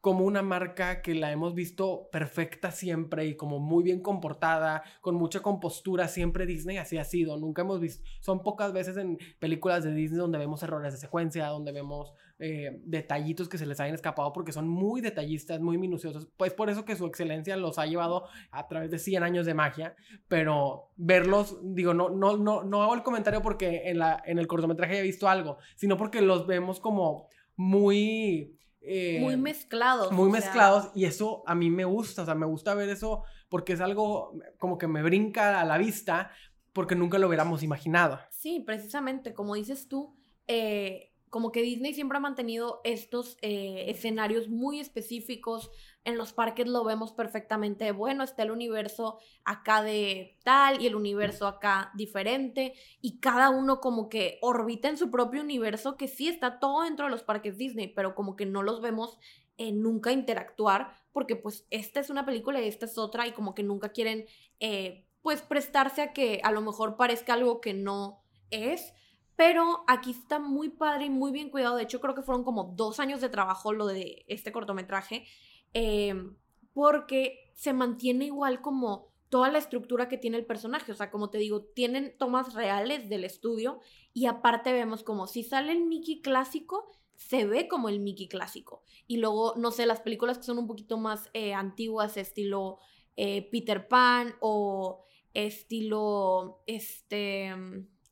como 0.06 0.24
una 0.24 0.40
marca 0.40 1.02
que 1.02 1.16
la 1.16 1.32
hemos 1.32 1.52
visto 1.52 2.08
perfecta 2.12 2.70
siempre 2.70 3.26
y 3.26 3.34
como 3.34 3.58
muy 3.58 3.82
bien 3.82 4.00
comportada, 4.00 4.84
con 5.00 5.16
mucha 5.16 5.40
compostura, 5.40 6.06
siempre 6.06 6.46
Disney 6.46 6.76
así 6.76 6.96
ha 6.96 7.02
sido, 7.02 7.36
nunca 7.36 7.62
hemos 7.62 7.80
visto, 7.80 8.08
son 8.20 8.44
pocas 8.44 8.72
veces 8.72 8.98
en 8.98 9.18
películas 9.40 9.82
de 9.82 9.92
Disney 9.92 10.20
donde 10.20 10.38
vemos 10.38 10.62
errores 10.62 10.92
de 10.92 11.00
secuencia, 11.00 11.48
donde 11.48 11.72
vemos 11.72 12.12
eh, 12.38 12.80
detallitos 12.84 13.48
que 13.48 13.58
se 13.58 13.66
les 13.66 13.80
hayan 13.80 13.96
escapado 13.96 14.32
porque 14.32 14.52
son 14.52 14.68
muy 14.68 15.00
detallistas, 15.00 15.60
muy 15.60 15.76
minuciosos, 15.76 16.28
pues 16.36 16.54
por 16.54 16.70
eso 16.70 16.84
que 16.84 16.94
su 16.94 17.06
excelencia 17.06 17.56
los 17.56 17.80
ha 17.80 17.86
llevado 17.86 18.28
a 18.52 18.68
través 18.68 18.92
de 18.92 19.00
100 19.00 19.24
años 19.24 19.44
de 19.44 19.54
magia, 19.54 19.96
pero 20.28 20.92
verlos, 20.94 21.58
digo, 21.64 21.94
no, 21.94 22.10
no, 22.10 22.36
no, 22.36 22.62
no 22.62 22.84
hago 22.84 22.94
el 22.94 23.02
comentario 23.02 23.42
porque 23.42 23.90
en, 23.90 23.98
la, 23.98 24.22
en 24.24 24.38
el 24.38 24.46
cortometraje 24.46 25.00
he 25.00 25.02
visto 25.02 25.28
algo, 25.28 25.58
sino 25.74 25.96
porque 25.96 26.20
los 26.20 26.46
vemos 26.46 26.78
como 26.78 27.26
muy 27.56 28.56
eh, 28.86 29.18
muy 29.20 29.36
mezclados. 29.36 30.12
Muy 30.12 30.30
mezclados 30.30 30.90
y 30.94 31.04
eso 31.04 31.42
a 31.46 31.54
mí 31.54 31.70
me 31.70 31.84
gusta, 31.84 32.22
o 32.22 32.24
sea, 32.24 32.34
me 32.34 32.46
gusta 32.46 32.74
ver 32.74 32.88
eso 32.88 33.24
porque 33.48 33.72
es 33.72 33.80
algo 33.80 34.32
como 34.58 34.78
que 34.78 34.86
me 34.86 35.02
brinca 35.02 35.60
a 35.60 35.64
la 35.64 35.78
vista 35.78 36.30
porque 36.72 36.94
nunca 36.94 37.18
lo 37.18 37.26
hubiéramos 37.26 37.62
imaginado. 37.62 38.20
Sí, 38.30 38.60
precisamente, 38.60 39.34
como 39.34 39.54
dices 39.54 39.88
tú, 39.88 40.14
eh, 40.46 41.12
como 41.30 41.52
que 41.52 41.62
Disney 41.62 41.94
siempre 41.94 42.18
ha 42.18 42.20
mantenido 42.20 42.80
estos 42.84 43.36
eh, 43.42 43.86
escenarios 43.88 44.48
muy 44.48 44.80
específicos. 44.80 45.70
En 46.06 46.16
los 46.16 46.32
parques 46.32 46.68
lo 46.68 46.84
vemos 46.84 47.12
perfectamente. 47.12 47.90
Bueno, 47.90 48.22
está 48.22 48.44
el 48.44 48.52
universo 48.52 49.18
acá 49.44 49.82
de 49.82 50.38
tal 50.44 50.80
y 50.80 50.86
el 50.86 50.94
universo 50.94 51.48
acá 51.48 51.90
diferente. 51.94 52.74
Y 53.02 53.18
cada 53.18 53.50
uno 53.50 53.80
como 53.80 54.08
que 54.08 54.38
orbita 54.40 54.88
en 54.88 54.96
su 54.96 55.10
propio 55.10 55.42
universo, 55.42 55.96
que 55.96 56.06
sí 56.06 56.28
está 56.28 56.60
todo 56.60 56.84
dentro 56.84 57.06
de 57.06 57.10
los 57.10 57.24
parques 57.24 57.58
Disney, 57.58 57.88
pero 57.88 58.14
como 58.14 58.36
que 58.36 58.46
no 58.46 58.62
los 58.62 58.80
vemos 58.80 59.18
nunca 59.58 60.12
interactuar, 60.12 60.92
porque 61.12 61.34
pues 61.34 61.66
esta 61.70 61.98
es 61.98 62.08
una 62.08 62.24
película 62.24 62.60
y 62.60 62.68
esta 62.68 62.86
es 62.86 62.98
otra, 62.98 63.26
y 63.26 63.32
como 63.32 63.54
que 63.54 63.62
nunca 63.62 63.88
quieren 63.88 64.26
eh, 64.60 65.06
pues 65.22 65.42
prestarse 65.42 66.02
a 66.02 66.12
que 66.12 66.40
a 66.44 66.52
lo 66.52 66.60
mejor 66.60 66.96
parezca 66.96 67.34
algo 67.34 67.60
que 67.60 67.74
no 67.74 68.22
es. 68.50 68.94
Pero 69.34 69.84
aquí 69.86 70.12
está 70.12 70.38
muy 70.38 70.70
padre 70.70 71.06
y 71.06 71.10
muy 71.10 71.30
bien 71.30 71.50
cuidado. 71.50 71.76
De 71.76 71.82
hecho, 71.82 72.00
creo 72.00 72.14
que 72.14 72.22
fueron 72.22 72.42
como 72.42 72.72
dos 72.74 73.00
años 73.00 73.20
de 73.20 73.28
trabajo 73.28 73.72
lo 73.72 73.86
de 73.86 74.24
este 74.28 74.50
cortometraje. 74.50 75.26
Em, 75.72 76.36
porque 76.72 77.52
se 77.54 77.72
mantiene 77.72 78.26
igual 78.26 78.60
como 78.60 79.12
toda 79.28 79.50
la 79.50 79.58
estructura 79.58 80.08
que 80.08 80.18
tiene 80.18 80.36
el 80.36 80.46
personaje. 80.46 80.92
O 80.92 80.94
sea, 80.94 81.10
como 81.10 81.30
te 81.30 81.38
digo, 81.38 81.62
tienen 81.62 82.16
tomas 82.18 82.54
reales 82.54 83.08
del 83.08 83.24
estudio 83.24 83.80
y 84.12 84.26
aparte 84.26 84.72
vemos 84.72 85.02
como 85.02 85.26
si 85.26 85.42
sale 85.42 85.72
el 85.72 85.84
Mickey 85.84 86.20
clásico, 86.20 86.90
se 87.16 87.46
ve 87.46 87.68
como 87.68 87.88
el 87.88 88.00
Mickey 88.00 88.28
clásico. 88.28 88.82
Y 89.06 89.18
luego, 89.18 89.54
no 89.56 89.70
sé, 89.70 89.86
las 89.86 90.00
películas 90.00 90.38
que 90.38 90.44
son 90.44 90.58
un 90.58 90.66
poquito 90.66 90.98
más 90.98 91.30
eh, 91.32 91.54
antiguas, 91.54 92.16
estilo 92.16 92.78
eh, 93.16 93.48
Peter 93.50 93.88
Pan 93.88 94.34
o 94.40 95.04
estilo, 95.32 96.62
este 96.66 97.54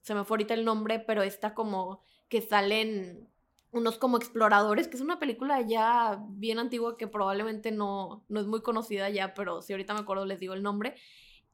se 0.05 0.15
me 0.15 0.25
fue 0.25 0.35
ahorita 0.35 0.53
el 0.53 0.65
nombre, 0.67 1.01
pero 1.01 1.23
está 1.23 1.55
como 1.55 2.03
que 2.29 2.43
salen 2.43 3.29
unos 3.75 3.99
como 3.99 4.17
exploradores, 4.17 4.89
que 4.89 4.97
es 4.97 5.03
una 5.03 5.19
película 5.19 5.61
ya 5.61 6.23
bien 6.31 6.59
antigua 6.59 6.97
que 6.97 7.09
probablemente 7.09 7.73
no, 7.73 8.25
no 8.29 8.41
es 8.41 8.47
muy 8.47 8.63
conocida 8.63 9.11
ya, 9.11 9.35
pero 9.35 9.63
si 9.63 9.73
ahorita 9.73 9.95
me 9.95 10.01
acuerdo 10.01 10.25
les 10.25 10.41
digo 10.41 10.55
el 10.55 10.63
nombre. 10.63 10.95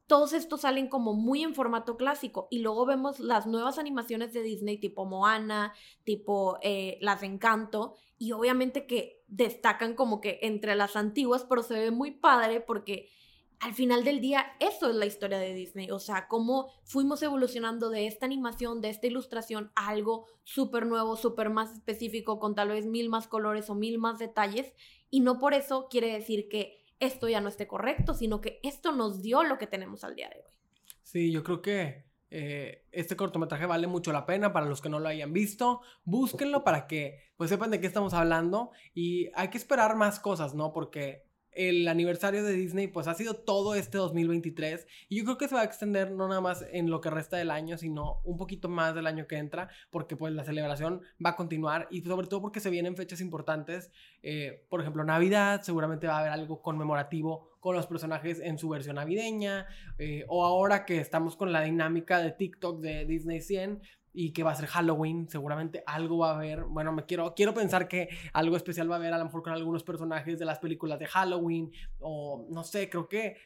Todos 0.07 0.33
estos 0.33 0.63
salen 0.63 0.89
como 0.89 1.15
muy 1.15 1.43
en 1.43 1.55
formato 1.55 1.97
clásico 1.97 2.49
y 2.51 2.59
luego 2.59 2.85
vemos 2.85 3.21
las 3.21 3.47
nuevas 3.47 3.79
animaciones 3.79 4.33
de 4.33 4.43
Disney 4.43 4.79
tipo 4.79 5.05
Moana, 5.07 5.73
tipo 6.05 6.59
eh, 6.63 6.99
las 7.01 7.23
Encanto 7.23 7.95
y 8.19 8.33
obviamente 8.33 8.87
que 8.87 9.23
destacan 9.29 9.95
como 9.95 10.21
que 10.21 10.41
entre 10.43 10.75
las 10.75 10.97
antiguas, 10.97 11.47
pero 11.49 11.63
se 11.63 11.75
ve 11.75 11.91
muy 11.91 12.11
padre 12.11 12.61
porque 12.61 13.09
al 13.61 13.75
final 13.75 14.05
del 14.05 14.21
día, 14.21 14.47
eso 14.59 14.89
es 14.89 14.97
la 14.97 15.05
historia 15.05 15.39
de 15.39 15.53
Disney. 15.53 15.91
O 15.91 15.99
sea, 15.99 16.29
cómo 16.29 16.71
fuimos 16.83 17.23
evolucionando 17.23 17.91
de 17.91 18.07
esta 18.07 18.25
animación, 18.25 18.81
de 18.81 18.89
esta 18.89 19.07
ilustración, 19.07 19.71
a 19.77 19.89
algo 19.89 20.27
súper 20.45 20.87
nuevo, 20.87 21.15
súper 21.17 21.51
más 21.51 21.73
específico, 21.75 22.39
con 22.39 22.55
tal 22.55 22.71
vez 22.71 22.87
mil 22.87 23.11
más 23.11 23.29
colores 23.29 23.69
o 23.69 23.75
mil 23.75 23.99
más 23.99 24.19
detalles. 24.19 24.73
Y 25.11 25.21
no 25.21 25.39
por 25.39 25.53
eso 25.53 25.89
quiere 25.91 26.11
decir 26.11 26.49
que 26.49 26.87
esto 27.01 27.29
ya 27.29 27.43
no 27.43 27.51
esté 27.51 27.67
correcto, 27.67 28.15
sino 28.15 28.41
que 28.41 28.61
esto 28.63 28.93
nos 28.93 29.21
dio 29.21 29.43
lo 29.43 29.59
que 29.59 29.67
tenemos 29.67 30.05
al 30.05 30.17
día 30.17 30.31
de 30.31 30.37
hoy. 30.37 30.53
Sí, 31.03 31.31
yo 31.31 31.43
creo 31.43 31.61
que 31.61 32.07
eh, 32.31 32.87
este 32.93 33.17
cortometraje 33.17 33.67
vale 33.67 33.87
mucho 33.87 34.11
la 34.11 34.25
pena 34.25 34.55
para 34.55 34.67
los 34.67 34.81
que 34.81 34.89
no 34.89 35.01
lo 35.01 35.09
hayan 35.09 35.35
visto. 35.35 35.83
Búsquenlo 36.05 36.65
para 36.65 36.87
que 36.87 37.19
pues 37.37 37.51
sepan 37.51 37.71
de 37.71 37.81
qué 37.81 37.87
estamos 37.87 38.15
hablando. 38.15 38.71
Y 38.95 39.29
hay 39.35 39.49
que 39.49 39.59
esperar 39.59 39.97
más 39.97 40.19
cosas, 40.19 40.55
¿no? 40.55 40.73
Porque 40.73 41.30
el 41.53 41.87
aniversario 41.89 42.45
de 42.45 42.53
Disney 42.53 42.87
pues 42.87 43.07
ha 43.07 43.15
sido 43.15 43.35
todo 43.35 43.75
este 43.75 43.99
2023 43.99 44.87
y 45.09 45.19
yo 45.19 45.25
creo 45.25 45.39
que 45.39 45.49
se 45.49 45.55
va 45.55 45.63
a 45.63 45.65
extender 45.65 46.11
no 46.13 46.29
nada 46.29 46.41
más 46.41 46.65
en 46.73 46.91
lo 46.91 47.01
que 47.01 47.11
resta 47.11 47.37
del 47.37 47.51
año 47.51 47.77
sino 47.77 48.21
un 48.25 48.37
poquito 48.37 48.69
más 48.69 48.95
del 48.95 49.07
año 49.07 49.27
que 49.27 49.37
entra 49.37 49.69
porque 49.91 50.17
pues 50.17 50.33
la 50.33 50.45
celebración 50.45 51.03
va 51.25 51.31
a 51.31 51.37
continuar 51.37 51.89
y 51.91 52.03
sobre 52.03 52.27
todo 52.27 52.41
porque 52.41 52.61
se 52.61 52.71
vienen 52.71 52.97
fechas 52.97 53.21
importantes. 53.21 53.91
Eh, 54.23 54.67
por 54.69 54.81
ejemplo 54.81 55.05
Navidad 55.05 55.63
seguramente 55.63 56.07
va 56.07 56.17
a 56.17 56.21
haber 56.21 56.33
algo 56.33 56.63
conmemorativo 56.63 57.51
con 57.61 57.77
los 57.77 57.87
personajes 57.87 58.41
en 58.41 58.59
su 58.59 58.69
versión 58.69 58.97
navideña. 58.97 59.67
Eh, 59.99 60.25
o 60.29 60.45
ahora 60.45 60.85
que 60.85 60.99
estamos 60.99 61.37
con 61.37 61.53
la 61.53 61.63
dinámica 61.63 62.19
de 62.19 62.33
TikTok 62.33 62.81
de 62.81 63.05
Disney 63.05 63.41
100 63.41 63.83
y 64.13 64.33
que 64.33 64.43
va 64.43 64.53
a 64.53 64.55
ser 64.57 64.67
Halloween, 64.67 65.29
seguramente 65.29 65.83
algo 65.87 66.19
va 66.19 66.33
a 66.33 66.35
haber, 66.35 66.65
bueno, 66.65 66.93
me 66.93 67.05
quiero, 67.05 67.35
quiero 67.35 67.55
pensar 67.55 67.89
que 67.89 68.09
algo 68.33 68.57
especial 68.57 68.91
va 68.91 68.97
a 68.97 68.99
haber 68.99 69.13
a 69.13 69.19
lo 69.19 69.25
mejor 69.25 69.43
con 69.43 69.53
algunos 69.53 69.85
personajes 69.85 70.39
de 70.39 70.45
las 70.45 70.59
películas 70.59 70.99
de 70.99 71.07
Halloween, 71.07 71.71
o 72.01 72.47
no 72.51 72.65
sé, 72.65 72.91
creo 72.91 73.09
que 73.09 73.37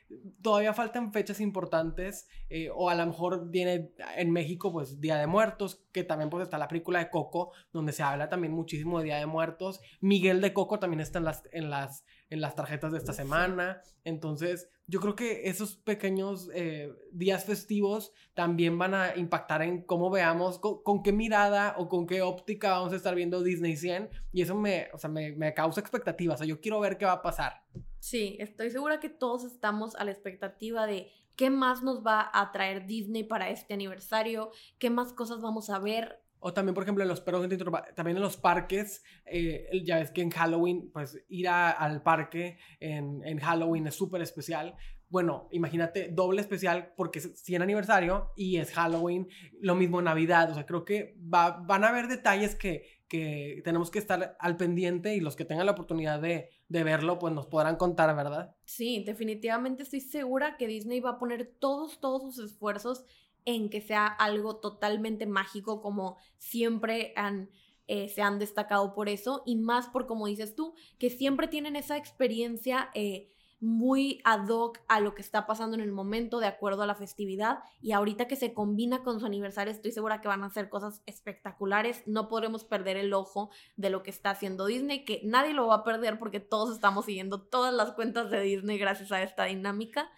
todavía 0.42 0.72
faltan 0.72 1.12
fechas 1.12 1.40
importantes, 1.40 2.28
eh, 2.48 2.70
o 2.74 2.88
a 2.88 2.94
lo 2.94 3.06
mejor 3.06 3.50
viene 3.50 3.92
en 4.16 4.30
México 4.30 4.72
pues 4.72 5.00
Día 5.00 5.16
de 5.16 5.26
Muertos, 5.26 5.84
que 5.92 6.04
también 6.04 6.30
pues 6.30 6.44
está 6.44 6.58
la 6.58 6.68
película 6.68 6.98
de 6.98 7.10
Coco, 7.10 7.52
donde 7.72 7.92
se 7.92 8.02
habla 8.02 8.28
también 8.28 8.52
muchísimo 8.52 8.98
de 8.98 9.04
Día 9.04 9.18
de 9.18 9.26
Muertos, 9.26 9.80
Miguel 10.00 10.40
de 10.40 10.52
Coco 10.52 10.78
también 10.78 11.00
está 11.00 11.18
en 11.18 11.24
las, 11.24 11.42
en 11.52 11.70
las, 11.70 12.04
en 12.34 12.40
las 12.40 12.54
tarjetas 12.54 12.92
de 12.92 12.98
esta 12.98 13.12
semana, 13.12 13.80
entonces 14.04 14.68
yo 14.86 15.00
creo 15.00 15.16
que 15.16 15.48
esos 15.48 15.76
pequeños 15.76 16.50
eh, 16.52 16.92
días 17.10 17.44
festivos 17.44 18.12
también 18.34 18.78
van 18.78 18.94
a 18.94 19.16
impactar 19.16 19.62
en 19.62 19.82
cómo 19.82 20.10
veamos, 20.10 20.58
con, 20.58 21.02
qué 21.02 21.12
mirada 21.12 21.74
o 21.78 21.88
con 21.88 22.06
qué 22.06 22.20
óptica 22.20 22.72
vamos 22.72 22.92
a 22.92 22.96
estar 22.96 23.14
viendo 23.14 23.42
Disney 23.42 23.76
100. 23.76 24.10
Y 24.32 24.42
eso 24.42 24.54
me, 24.54 24.88
o 24.92 24.98
sea, 24.98 25.08
me, 25.08 25.32
me 25.32 25.54
causa 25.54 25.80
expectativas. 25.80 26.34
O 26.34 26.38
sea, 26.38 26.46
yo 26.46 26.60
quiero 26.60 26.80
ver 26.80 26.98
qué 26.98 27.06
va 27.06 27.12
a 27.12 27.22
pasar. 27.22 27.62
Sí, 27.98 28.36
estoy 28.40 28.70
segura 28.70 29.00
que 29.00 29.08
todos 29.08 29.44
estamos 29.44 29.96
a 29.96 30.04
la 30.04 30.10
expectativa 30.10 30.86
de 30.86 31.10
qué 31.36 31.48
más 31.48 31.82
nos 31.82 32.04
va 32.04 32.30
a 32.32 32.52
traer 32.52 32.86
Disney 32.86 33.24
para 33.24 33.48
este 33.48 33.74
aniversario, 33.74 34.50
qué 34.78 34.90
más 34.90 35.12
cosas 35.14 35.40
vamos 35.40 35.70
a 35.70 35.78
ver. 35.78 36.20
O 36.46 36.52
también, 36.52 36.74
por 36.74 36.82
ejemplo, 36.82 37.02
en 37.02 37.08
los 37.08 37.22
perros 37.22 37.48
también 37.94 38.18
en 38.18 38.22
los 38.22 38.36
parques, 38.36 39.02
eh, 39.24 39.66
ya 39.82 39.96
ves 39.96 40.10
que 40.10 40.20
en 40.20 40.28
Halloween, 40.28 40.90
pues 40.92 41.24
ir 41.28 41.48
al 41.48 42.02
parque 42.02 42.58
en, 42.80 43.22
en 43.24 43.38
Halloween 43.38 43.86
es 43.86 43.94
súper 43.94 44.20
especial. 44.20 44.76
Bueno, 45.08 45.48
imagínate, 45.52 46.10
doble 46.10 46.42
especial 46.42 46.92
porque 46.98 47.20
es 47.20 47.40
100 47.42 47.62
aniversario 47.62 48.32
y 48.36 48.58
es 48.58 48.72
Halloween, 48.72 49.26
lo 49.58 49.74
mismo 49.74 50.02
Navidad. 50.02 50.50
O 50.50 50.54
sea, 50.54 50.66
creo 50.66 50.84
que 50.84 51.16
va, 51.18 51.62
van 51.66 51.82
a 51.82 51.88
haber 51.88 52.08
detalles 52.08 52.54
que, 52.54 52.84
que 53.08 53.62
tenemos 53.64 53.90
que 53.90 53.98
estar 53.98 54.36
al 54.38 54.56
pendiente 54.58 55.14
y 55.14 55.20
los 55.20 55.36
que 55.36 55.46
tengan 55.46 55.64
la 55.64 55.72
oportunidad 55.72 56.20
de, 56.20 56.50
de, 56.68 56.84
verlo, 56.84 57.18
pues 57.18 57.32
nos 57.32 57.46
podrán 57.46 57.76
contar, 57.76 58.14
¿verdad? 58.14 58.54
Sí, 58.66 59.02
definitivamente 59.06 59.84
estoy 59.84 60.00
segura 60.00 60.58
que 60.58 60.66
Disney 60.66 61.00
va 61.00 61.12
a 61.12 61.18
poner 61.18 61.54
todos, 61.58 62.00
todos 62.00 62.34
sus 62.34 62.52
esfuerzos 62.52 63.06
en 63.44 63.70
que 63.70 63.80
sea 63.80 64.06
algo 64.06 64.56
totalmente 64.56 65.26
mágico 65.26 65.80
como 65.80 66.16
siempre 66.38 67.12
han, 67.16 67.50
eh, 67.86 68.08
se 68.08 68.22
han 68.22 68.38
destacado 68.38 68.94
por 68.94 69.08
eso 69.08 69.42
y 69.44 69.56
más 69.56 69.88
por 69.88 70.06
como 70.06 70.26
dices 70.26 70.54
tú, 70.54 70.74
que 70.98 71.10
siempre 71.10 71.48
tienen 71.48 71.76
esa 71.76 71.96
experiencia 71.96 72.90
eh, 72.94 73.30
muy 73.64 74.20
ad 74.24 74.46
hoc 74.48 74.80
a 74.88 75.00
lo 75.00 75.14
que 75.14 75.22
está 75.22 75.46
pasando 75.46 75.74
en 75.74 75.80
el 75.80 75.90
momento, 75.90 76.38
de 76.38 76.46
acuerdo 76.46 76.82
a 76.82 76.86
la 76.86 76.94
festividad. 76.94 77.60
Y 77.80 77.92
ahorita 77.92 78.28
que 78.28 78.36
se 78.36 78.52
combina 78.52 79.02
con 79.02 79.20
su 79.20 79.26
aniversario, 79.26 79.72
estoy 79.72 79.90
segura 79.90 80.20
que 80.20 80.28
van 80.28 80.42
a 80.42 80.46
hacer 80.46 80.68
cosas 80.68 81.02
espectaculares. 81.06 82.02
No 82.06 82.28
podremos 82.28 82.64
perder 82.64 82.98
el 82.98 83.14
ojo 83.14 83.50
de 83.76 83.88
lo 83.88 84.02
que 84.02 84.10
está 84.10 84.30
haciendo 84.30 84.66
Disney, 84.66 85.06
que 85.06 85.22
nadie 85.24 85.54
lo 85.54 85.66
va 85.66 85.76
a 85.76 85.84
perder 85.84 86.18
porque 86.18 86.40
todos 86.40 86.74
estamos 86.74 87.06
siguiendo 87.06 87.40
todas 87.40 87.72
las 87.72 87.92
cuentas 87.92 88.30
de 88.30 88.42
Disney 88.42 88.76
gracias 88.76 89.12
a 89.12 89.22
esta 89.22 89.44
dinámica. 89.44 90.10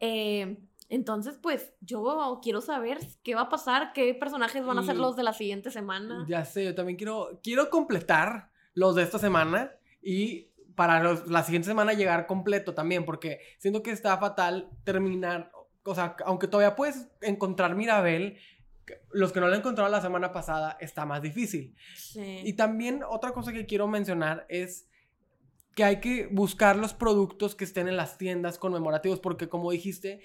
Eh, 0.00 0.58
entonces, 0.88 1.38
pues 1.40 1.74
yo 1.80 2.40
quiero 2.42 2.60
saber 2.60 2.98
qué 3.22 3.34
va 3.34 3.42
a 3.42 3.48
pasar, 3.48 3.92
qué 3.92 4.14
personajes 4.14 4.64
van 4.64 4.78
a 4.78 4.82
ser 4.82 4.96
los 4.96 5.16
de 5.16 5.22
la 5.22 5.34
siguiente 5.34 5.70
semana. 5.70 6.24
Ya 6.28 6.44
sé, 6.44 6.64
yo 6.64 6.74
también 6.74 6.96
quiero, 6.96 7.40
quiero 7.42 7.68
completar 7.68 8.50
los 8.72 8.94
de 8.94 9.02
esta 9.02 9.18
semana 9.18 9.72
y 10.00 10.48
para 10.74 11.02
la 11.26 11.42
siguiente 11.42 11.66
semana 11.66 11.92
llegar 11.92 12.26
completo 12.26 12.72
también, 12.72 13.04
porque 13.04 13.40
siento 13.58 13.82
que 13.82 13.90
está 13.90 14.16
fatal 14.16 14.70
terminar, 14.84 15.50
o 15.82 15.94
sea, 15.94 16.16
aunque 16.24 16.46
todavía 16.46 16.76
puedes 16.76 17.08
encontrar 17.20 17.74
Mirabel, 17.74 18.38
los 19.10 19.32
que 19.32 19.40
no 19.40 19.48
lo 19.48 19.56
encontraron 19.56 19.92
la 19.92 20.00
semana 20.00 20.32
pasada 20.32 20.78
está 20.80 21.04
más 21.04 21.20
difícil. 21.20 21.74
Sí. 21.96 22.40
Y 22.44 22.54
también 22.54 23.02
otra 23.06 23.32
cosa 23.32 23.52
que 23.52 23.66
quiero 23.66 23.88
mencionar 23.88 24.46
es 24.48 24.88
que 25.74 25.84
hay 25.84 26.00
que 26.00 26.28
buscar 26.28 26.76
los 26.76 26.94
productos 26.94 27.54
que 27.54 27.64
estén 27.64 27.88
en 27.88 27.96
las 27.96 28.16
tiendas 28.16 28.58
conmemorativos, 28.58 29.20
porque 29.20 29.48
como 29.48 29.70
dijiste, 29.70 30.22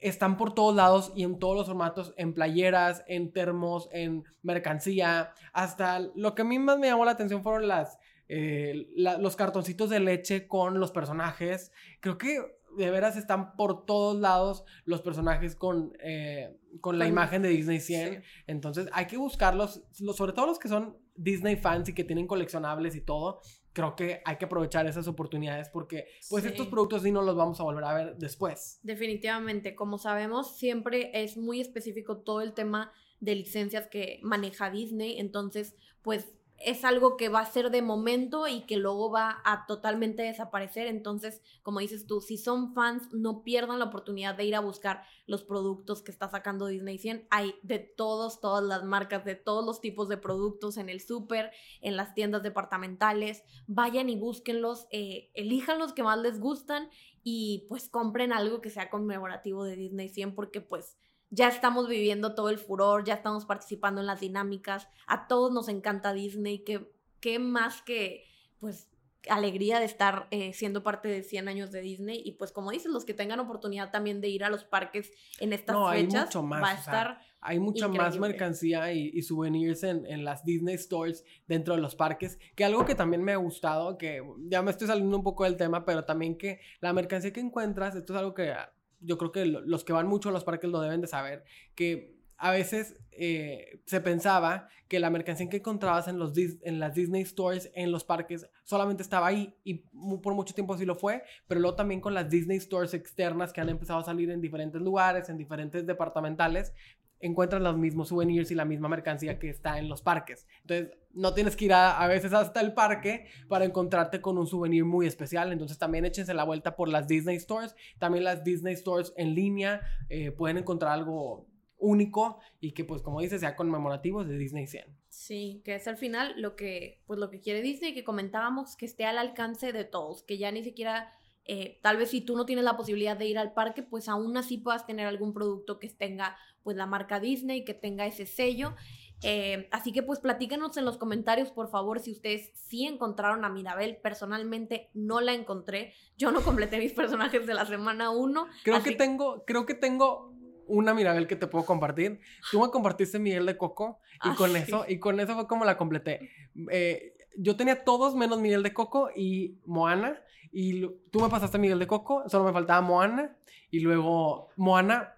están 0.00 0.36
por 0.36 0.54
todos 0.54 0.74
lados 0.74 1.12
y 1.14 1.24
en 1.24 1.38
todos 1.38 1.56
los 1.56 1.66
formatos, 1.66 2.14
en 2.16 2.34
playeras, 2.34 3.04
en 3.06 3.32
termos, 3.32 3.88
en 3.92 4.24
mercancía, 4.42 5.32
hasta 5.52 6.00
lo 6.14 6.34
que 6.34 6.42
a 6.42 6.44
mí 6.44 6.58
más 6.58 6.78
me 6.78 6.88
llamó 6.88 7.04
la 7.04 7.12
atención 7.12 7.42
fueron 7.42 7.68
las, 7.68 7.98
eh, 8.28 8.88
los 8.96 9.36
cartoncitos 9.36 9.90
de 9.90 10.00
leche 10.00 10.48
con 10.48 10.80
los 10.80 10.90
personajes. 10.90 11.72
Creo 12.00 12.18
que 12.18 12.40
de 12.76 12.90
veras 12.90 13.16
están 13.16 13.56
por 13.56 13.84
todos 13.84 14.18
lados 14.20 14.64
los 14.84 15.02
personajes 15.02 15.56
con, 15.56 15.92
eh, 16.02 16.56
con 16.80 16.98
la 16.98 17.06
imagen 17.06 17.42
de 17.42 17.48
Disney 17.48 17.80
100. 17.80 18.22
Entonces 18.46 18.88
hay 18.92 19.06
que 19.06 19.16
buscarlos, 19.16 19.82
sobre 19.92 20.32
todo 20.32 20.46
los 20.46 20.58
que 20.58 20.68
son 20.68 20.96
Disney 21.22 21.56
fans 21.56 21.88
y 21.88 21.94
que 21.94 22.04
tienen 22.04 22.26
coleccionables 22.26 22.96
y 22.96 23.02
todo 23.02 23.40
creo 23.72 23.94
que 23.94 24.20
hay 24.24 24.36
que 24.36 24.46
aprovechar 24.46 24.86
esas 24.86 25.06
oportunidades 25.06 25.68
porque 25.68 26.06
pues 26.28 26.44
estos 26.44 26.66
productos 26.68 27.02
sí 27.02 27.12
no 27.12 27.22
los 27.22 27.36
vamos 27.36 27.60
a 27.60 27.62
volver 27.62 27.84
a 27.84 27.94
ver 27.94 28.16
después. 28.16 28.80
Definitivamente, 28.82 29.74
como 29.74 29.98
sabemos, 29.98 30.56
siempre 30.58 31.10
es 31.14 31.36
muy 31.36 31.60
específico 31.60 32.18
todo 32.18 32.40
el 32.40 32.52
tema 32.52 32.92
de 33.20 33.34
licencias 33.34 33.86
que 33.86 34.18
maneja 34.22 34.70
Disney, 34.70 35.18
entonces 35.18 35.76
pues 36.02 36.32
es 36.60 36.84
algo 36.84 37.16
que 37.16 37.28
va 37.28 37.40
a 37.40 37.50
ser 37.50 37.70
de 37.70 37.80
momento 37.80 38.46
y 38.46 38.62
que 38.62 38.76
luego 38.76 39.10
va 39.10 39.40
a 39.44 39.66
totalmente 39.66 40.22
desaparecer. 40.22 40.86
Entonces, 40.86 41.42
como 41.62 41.80
dices 41.80 42.06
tú, 42.06 42.20
si 42.20 42.36
son 42.36 42.74
fans, 42.74 43.08
no 43.12 43.42
pierdan 43.42 43.78
la 43.78 43.86
oportunidad 43.86 44.34
de 44.34 44.44
ir 44.44 44.54
a 44.54 44.60
buscar 44.60 45.02
los 45.26 45.42
productos 45.42 46.02
que 46.02 46.10
está 46.10 46.28
sacando 46.28 46.66
Disney 46.66 46.98
100. 46.98 47.26
Hay 47.30 47.54
de 47.62 47.78
todos, 47.78 48.40
todas 48.40 48.62
las 48.62 48.84
marcas, 48.84 49.24
de 49.24 49.36
todos 49.36 49.64
los 49.64 49.80
tipos 49.80 50.08
de 50.08 50.18
productos 50.18 50.76
en 50.76 50.90
el 50.90 51.00
súper, 51.00 51.50
en 51.80 51.96
las 51.96 52.14
tiendas 52.14 52.42
departamentales. 52.42 53.42
Vayan 53.66 54.10
y 54.10 54.16
búsquenlos, 54.16 54.86
eh, 54.90 55.30
elijan 55.34 55.78
los 55.78 55.94
que 55.94 56.02
más 56.02 56.18
les 56.18 56.40
gustan 56.40 56.90
y 57.22 57.66
pues 57.68 57.88
compren 57.88 58.32
algo 58.32 58.60
que 58.60 58.70
sea 58.70 58.90
conmemorativo 58.90 59.64
de 59.64 59.76
Disney 59.76 60.08
100 60.08 60.34
porque 60.34 60.60
pues 60.60 60.98
ya 61.30 61.48
estamos 61.48 61.88
viviendo 61.88 62.34
todo 62.34 62.50
el 62.50 62.58
furor, 62.58 63.04
ya 63.04 63.14
estamos 63.14 63.46
participando 63.46 64.00
en 64.00 64.06
las 64.06 64.20
dinámicas, 64.20 64.88
a 65.06 65.26
todos 65.28 65.52
nos 65.52 65.68
encanta 65.68 66.12
Disney, 66.12 66.64
que, 66.64 66.92
qué 67.20 67.38
más 67.38 67.82
que, 67.82 68.24
pues, 68.58 68.88
alegría 69.28 69.78
de 69.78 69.84
estar 69.84 70.26
eh, 70.30 70.52
siendo 70.54 70.82
parte 70.82 71.08
de 71.08 71.22
100 71.22 71.48
años 71.48 71.70
de 71.70 71.82
Disney 71.82 72.22
y 72.24 72.32
pues 72.32 72.52
como 72.52 72.70
dices, 72.70 72.90
los 72.90 73.04
que 73.04 73.12
tengan 73.12 73.38
oportunidad 73.38 73.90
también 73.90 74.22
de 74.22 74.28
ir 74.28 74.44
a 74.44 74.48
los 74.50 74.64
parques 74.64 75.12
en 75.40 75.52
estas 75.52 75.76
fechas, 75.92 76.34
va 76.34 76.70
a 76.70 76.74
estar... 76.74 77.20
hay 77.42 77.58
mucha 77.58 77.86
más 77.88 78.18
mercancía 78.18 78.92
y, 78.92 79.10
y 79.12 79.22
souvenirs 79.22 79.82
en, 79.82 80.06
en, 80.06 80.24
las 80.24 80.42
Disney 80.44 80.78
Stores 80.78 81.24
dentro 81.46 81.74
de 81.74 81.82
los 81.82 81.94
parques, 81.94 82.38
que 82.54 82.64
algo 82.64 82.86
que 82.86 82.94
también 82.94 83.22
me 83.22 83.32
ha 83.32 83.36
gustado, 83.36 83.98
que 83.98 84.22
ya 84.48 84.62
me 84.62 84.70
estoy 84.70 84.86
saliendo 84.86 85.16
un 85.16 85.22
poco 85.22 85.44
del 85.44 85.58
tema, 85.58 85.84
pero 85.84 86.04
también 86.04 86.38
que 86.38 86.60
la 86.80 86.94
mercancía 86.94 87.32
que 87.32 87.40
encuentras, 87.40 87.94
esto 87.94 88.14
es 88.14 88.18
algo 88.18 88.32
que 88.32 88.54
yo 89.00 89.18
creo 89.18 89.32
que 89.32 89.46
los 89.46 89.84
que 89.84 89.92
van 89.92 90.06
mucho 90.06 90.28
a 90.28 90.32
los 90.32 90.44
parques 90.44 90.70
lo 90.70 90.80
deben 90.80 91.00
de 91.00 91.06
saber, 91.06 91.44
que 91.74 92.20
a 92.36 92.50
veces 92.50 92.96
eh, 93.12 93.80
se 93.84 94.00
pensaba 94.00 94.68
que 94.88 94.98
la 94.98 95.10
mercancía 95.10 95.48
que 95.48 95.58
encontrabas 95.58 96.08
en, 96.08 96.18
los, 96.18 96.32
en 96.36 96.80
las 96.80 96.94
Disney 96.94 97.22
Stores, 97.24 97.70
en 97.74 97.92
los 97.92 98.02
parques, 98.02 98.48
solamente 98.64 99.02
estaba 99.02 99.26
ahí 99.26 99.54
y 99.62 99.84
por 100.22 100.34
mucho 100.34 100.54
tiempo 100.54 100.76
sí 100.76 100.86
lo 100.86 100.96
fue, 100.96 101.22
pero 101.46 101.60
luego 101.60 101.76
también 101.76 102.00
con 102.00 102.14
las 102.14 102.30
Disney 102.30 102.58
Stores 102.58 102.94
externas 102.94 103.52
que 103.52 103.60
han 103.60 103.68
empezado 103.68 104.00
a 104.00 104.04
salir 104.04 104.30
en 104.30 104.40
diferentes 104.40 104.80
lugares, 104.80 105.28
en 105.28 105.36
diferentes 105.36 105.86
departamentales, 105.86 106.72
encuentras 107.20 107.62
los 107.62 107.76
mismos 107.76 108.08
souvenirs 108.08 108.50
y 108.50 108.54
la 108.54 108.64
misma 108.64 108.88
mercancía 108.88 109.38
que 109.38 109.48
está 109.48 109.78
en 109.78 109.88
los 109.88 110.02
parques. 110.02 110.46
Entonces, 110.62 110.96
no 111.12 111.34
tienes 111.34 111.56
que 111.56 111.66
ir 111.66 111.72
a, 111.72 112.06
veces 112.06 112.32
hasta 112.32 112.60
el 112.60 112.72
parque 112.72 113.26
para 113.48 113.64
encontrarte 113.64 114.20
con 114.20 114.38
un 114.38 114.46
souvenir 114.46 114.84
muy 114.84 115.06
especial. 115.06 115.52
Entonces, 115.52 115.78
también 115.78 116.04
échense 116.04 116.34
la 116.34 116.44
vuelta 116.44 116.76
por 116.76 116.88
las 116.88 117.06
Disney 117.06 117.38
Stores. 117.38 117.74
También 117.98 118.24
las 118.24 118.44
Disney 118.44 118.74
Stores 118.74 119.12
en 119.16 119.34
línea 119.34 119.80
eh, 120.08 120.30
pueden 120.30 120.58
encontrar 120.58 120.92
algo 120.92 121.46
único 121.80 122.38
y 122.60 122.72
que 122.72 122.84
pues 122.84 123.02
como 123.02 123.20
dices 123.20 123.40
sea 123.40 123.56
conmemorativo 123.56 124.22
de 124.24 124.36
Disney 124.36 124.66
100. 124.66 124.84
Sí, 125.08 125.62
que 125.64 125.74
es 125.74 125.88
al 125.88 125.96
final 125.96 126.34
lo 126.36 126.54
que 126.54 127.02
pues 127.06 127.18
lo 127.18 127.30
que 127.30 127.40
quiere 127.40 127.62
Disney 127.62 127.94
que 127.94 128.04
comentábamos 128.04 128.76
que 128.76 128.84
esté 128.84 129.06
al 129.06 129.18
alcance 129.18 129.72
de 129.72 129.84
todos, 129.84 130.22
que 130.22 130.38
ya 130.38 130.52
ni 130.52 130.62
siquiera 130.62 131.14
eh, 131.52 131.80
tal 131.82 131.96
vez 131.96 132.10
si 132.10 132.20
tú 132.20 132.36
no 132.36 132.46
tienes 132.46 132.64
la 132.64 132.76
posibilidad 132.76 133.16
de 133.16 133.26
ir 133.26 133.36
al 133.36 133.52
parque, 133.52 133.82
pues 133.82 134.08
aún 134.08 134.36
así 134.36 134.56
puedas 134.56 134.86
tener 134.86 135.08
algún 135.08 135.34
producto 135.34 135.80
que 135.80 135.88
tenga 135.88 136.36
pues 136.62 136.76
la 136.76 136.86
marca 136.86 137.18
Disney, 137.18 137.64
que 137.64 137.74
tenga 137.74 138.06
ese 138.06 138.24
sello. 138.24 138.76
Eh, 139.24 139.68
así 139.72 139.90
que 139.90 140.04
pues 140.04 140.20
platícanos 140.20 140.76
en 140.76 140.84
los 140.84 140.96
comentarios, 140.96 141.50
por 141.50 141.68
favor, 141.68 141.98
si 141.98 142.12
ustedes 142.12 142.52
sí 142.54 142.86
encontraron 142.86 143.44
a 143.44 143.48
Mirabel. 143.48 143.96
Personalmente 144.00 144.90
no 144.94 145.20
la 145.20 145.34
encontré. 145.34 145.92
Yo 146.16 146.30
no 146.30 146.40
completé 146.40 146.78
mis 146.78 146.92
personajes 146.92 147.44
de 147.48 147.54
la 147.54 147.66
semana 147.66 148.10
1. 148.10 148.46
Creo 148.62 148.80
que 148.84 148.92
tengo, 148.92 149.42
creo 149.44 149.66
que 149.66 149.74
tengo 149.74 150.32
una 150.68 150.94
Mirabel 150.94 151.26
que 151.26 151.34
te 151.34 151.48
puedo 151.48 151.66
compartir. 151.66 152.20
Tú 152.52 152.60
me 152.60 152.70
compartiste 152.70 153.18
Miguel 153.18 153.46
de 153.46 153.56
Coco 153.56 153.98
y 154.22 154.28
ah, 154.28 154.34
con 154.38 154.54
eso, 154.54 154.84
y 154.86 155.00
con 155.00 155.18
eso 155.18 155.34
fue 155.34 155.48
como 155.48 155.64
la 155.64 155.76
completé. 155.76 156.30
Eh, 156.70 157.16
yo 157.42 157.56
tenía 157.56 157.84
todos 157.84 158.14
menos 158.14 158.38
Miguel 158.40 158.62
de 158.62 158.74
Coco 158.74 159.10
y 159.14 159.58
Moana. 159.64 160.22
Y 160.52 160.86
tú 161.10 161.20
me 161.20 161.28
pasaste 161.28 161.58
Miguel 161.58 161.78
de 161.78 161.86
Coco, 161.86 162.24
solo 162.28 162.44
me 162.44 162.52
faltaba 162.52 162.80
Moana. 162.80 163.36
Y 163.70 163.80
luego 163.80 164.48
Moana 164.56 165.14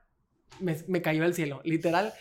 me, 0.60 1.02
cayó 1.02 1.22
del 1.22 1.34
cielo. 1.34 1.60
Literal, 1.64 2.12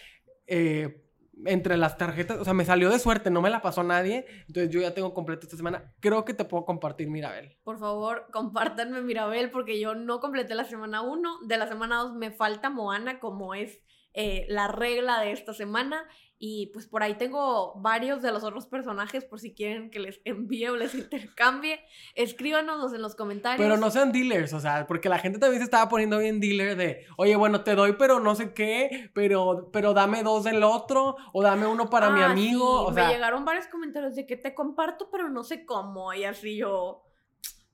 eh, 0.48 1.04
entre 1.46 1.78
las 1.78 1.98
tarjetas, 1.98 2.40
o 2.40 2.44
sea, 2.44 2.54
me 2.54 2.66
salió 2.66 2.90
de 2.90 3.00
suerte, 3.00 3.30
no 3.30 3.42
me 3.42 3.50
la 3.50 3.62
pasó 3.62 3.84
nadie, 3.84 4.26
entonces 4.48 4.70
yo 4.70 4.80
ya 4.80 4.94
tengo 4.94 5.14
completo 5.14 5.46
esta 5.46 5.58
semana. 5.58 5.94
Creo 6.00 6.24
que 6.26 6.34
te 6.34 6.46
puedo 6.46 6.66
compartir 6.66 7.10
Mirabel. 7.10 7.58
Por 7.64 7.80
favor, 7.80 8.28
compártanme 8.32 9.02
Mirabel 9.02 9.50
porque 9.50 9.80
yo 9.80 9.96
no 9.96 10.20
completé 10.20 10.56
la 10.56 10.66
semana 10.66 11.02
1, 11.02 11.40
de 11.46 11.58
la 11.58 11.68
semana 11.68 11.98
2 11.98 12.16
me 12.16 12.32
falta 12.32 12.70
Moana 12.70 13.20
como 13.20 13.54
es 13.54 13.80
eh, 14.14 14.46
la 14.50 14.68
regla 14.68 15.22
de 15.22 15.32
esta 15.32 15.54
semana 15.54 16.06
y 16.44 16.72
pues 16.74 16.88
por 16.88 17.04
ahí 17.04 17.14
tengo 17.14 17.76
varios 17.82 18.24
de 18.24 18.32
los 18.32 18.44
otros 18.44 18.66
personajes 18.66 19.24
por 19.24 19.40
si 19.40 19.54
quieren 19.54 19.92
que 19.92 20.00
les 20.00 20.20
envíe 20.26 20.66
o 20.70 20.76
les 20.76 20.96
intercambie. 20.96 21.80
Escríbanos 22.16 22.92
en 22.94 23.02
los 23.04 23.14
comentarios. 23.14 23.64
Pero 23.64 23.78
no 23.80 23.92
sean 23.92 24.12
dealers, 24.12 24.52
o 24.54 24.60
sea, 24.60 24.88
porque 24.88 25.08
la 25.08 25.20
gente 25.20 25.38
también 25.38 25.60
se 25.60 25.66
estaba 25.66 25.88
poniendo 25.88 26.18
bien 26.18 26.40
dealer 26.40 26.76
de, 26.76 27.06
oye, 27.16 27.36
bueno, 27.36 27.64
te 27.64 27.76
doy, 27.76 27.94
pero 27.94 28.20
no 28.20 28.34
sé 28.34 28.56
qué, 28.56 29.12
pero, 29.14 29.70
pero 29.72 29.94
dame 29.94 30.24
dos 30.24 30.44
del 30.44 30.64
otro, 30.64 31.16
o 31.32 31.44
dame 31.44 31.68
uno 31.68 31.92
para 31.92 32.10
mi 32.10 32.22
Ah, 32.22 32.32
amigo. 32.32 32.80
sí, 32.80 32.86
o 32.88 32.90
me 32.90 33.02
sea, 33.02 33.12
llegaron 33.12 33.46
varios 33.46 33.68
comentarios 33.68 34.16
de 34.16 34.26
que 34.26 34.36
te 34.36 34.56
comparto, 34.56 35.10
pero 35.12 35.30
no 35.30 35.44
sé 35.44 35.64
cómo. 35.64 36.12
Y 36.12 36.24
así 36.24 36.58
yo, 36.58 37.04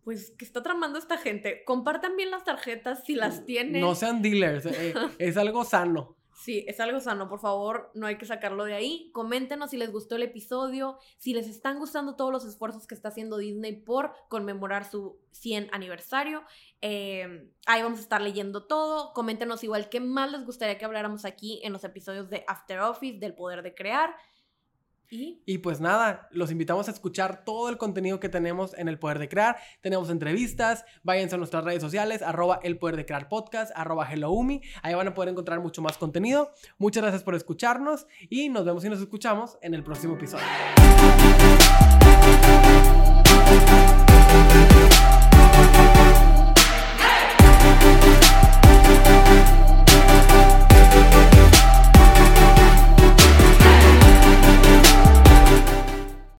pues, 0.04 0.34
¿qué 0.38 0.44
está 0.44 0.62
tramando 0.62 1.00
esta 1.00 1.18
gente? 1.18 1.64
Compartan 1.66 2.18
bien 2.18 2.32
las 2.32 2.44
tarjetas 2.44 3.06
si 3.06 3.16
las 3.16 3.46
tienen. 3.46 3.80
no 3.80 3.96
sean 3.96 4.22
dealers, 4.22 4.66
eh, 4.66 4.94
es 5.20 5.38
algo 5.38 5.64
sano. 5.64 6.17
Sí, 6.40 6.64
es 6.68 6.80
algo 6.80 7.00
sano, 7.00 7.28
por 7.28 7.40
favor, 7.40 7.90
no 7.96 8.06
hay 8.06 8.20
que 8.20 8.28
sacarlo 8.28 8.64
de 8.64 8.76
ahí. 8.76 9.10
Coméntenos 9.12 9.72
si 9.72 9.78
les 9.78 9.92
gustó 9.92 10.18
el 10.18 10.22
episodio, 10.22 11.00
si 11.18 11.34
les 11.34 11.48
están 11.48 11.80
gustando 11.80 12.16
todos 12.16 12.32
los 12.32 12.46
esfuerzos 12.46 12.86
que 12.86 12.94
está 12.94 13.10
haciendo 13.10 13.40
Disney 13.40 13.76
por 13.76 14.14
conmemorar 14.30 14.86
su 14.86 15.20
100 15.32 15.70
aniversario. 15.72 16.44
Eh, 16.82 17.52
ahí 17.66 17.82
vamos 17.82 17.98
a 17.98 18.04
estar 18.04 18.22
leyendo 18.22 18.68
todo. 18.68 19.14
Coméntenos 19.14 19.64
igual 19.64 19.90
qué 19.90 20.00
más 20.00 20.32
les 20.32 20.46
gustaría 20.46 20.78
que 20.78 20.86
habláramos 20.86 21.26
aquí 21.26 21.60
en 21.64 21.74
los 21.74 21.84
episodios 21.84 22.30
de 22.30 22.44
After 22.48 22.82
Office, 22.82 23.18
del 23.18 23.34
poder 23.34 23.64
de 23.64 23.74
crear. 23.74 24.16
Y 25.10 25.60
pues 25.60 25.80
nada, 25.80 26.28
los 26.32 26.52
invitamos 26.52 26.88
a 26.88 26.92
escuchar 26.92 27.46
todo 27.46 27.70
el 27.70 27.78
contenido 27.78 28.20
que 28.20 28.30
tenemos 28.30 28.74
en 28.78 28.88
El 28.88 29.00
Poder 29.00 29.20
de 29.20 29.30
Crear. 29.30 29.58
Tenemos 29.82 30.10
entrevistas, 30.10 30.86
váyanse 31.04 31.36
a 31.36 31.38
nuestras 31.38 31.64
redes 31.64 31.82
sociales, 31.82 32.22
arroba 32.22 32.60
El 32.64 32.78
Poder 32.78 32.98
de 32.98 33.06
Crear 33.06 33.30
Podcast, 33.30 33.72
arroba 33.76 34.06
HelloUmi. 34.12 34.62
Ahí 34.82 34.94
van 34.96 35.08
a 35.08 35.14
poder 35.14 35.30
encontrar 35.30 35.62
mucho 35.62 35.82
más 35.82 35.98
contenido. 35.98 36.52
Muchas 36.78 37.04
gracias 37.04 37.24
por 37.24 37.36
escucharnos 37.36 38.08
y 38.30 38.50
nos 38.50 38.66
vemos 38.66 38.84
y 38.84 38.90
nos 38.90 39.00
escuchamos 39.00 39.58
en 39.62 39.74
el 39.74 39.84
próximo 39.84 40.16
episodio. 40.16 40.46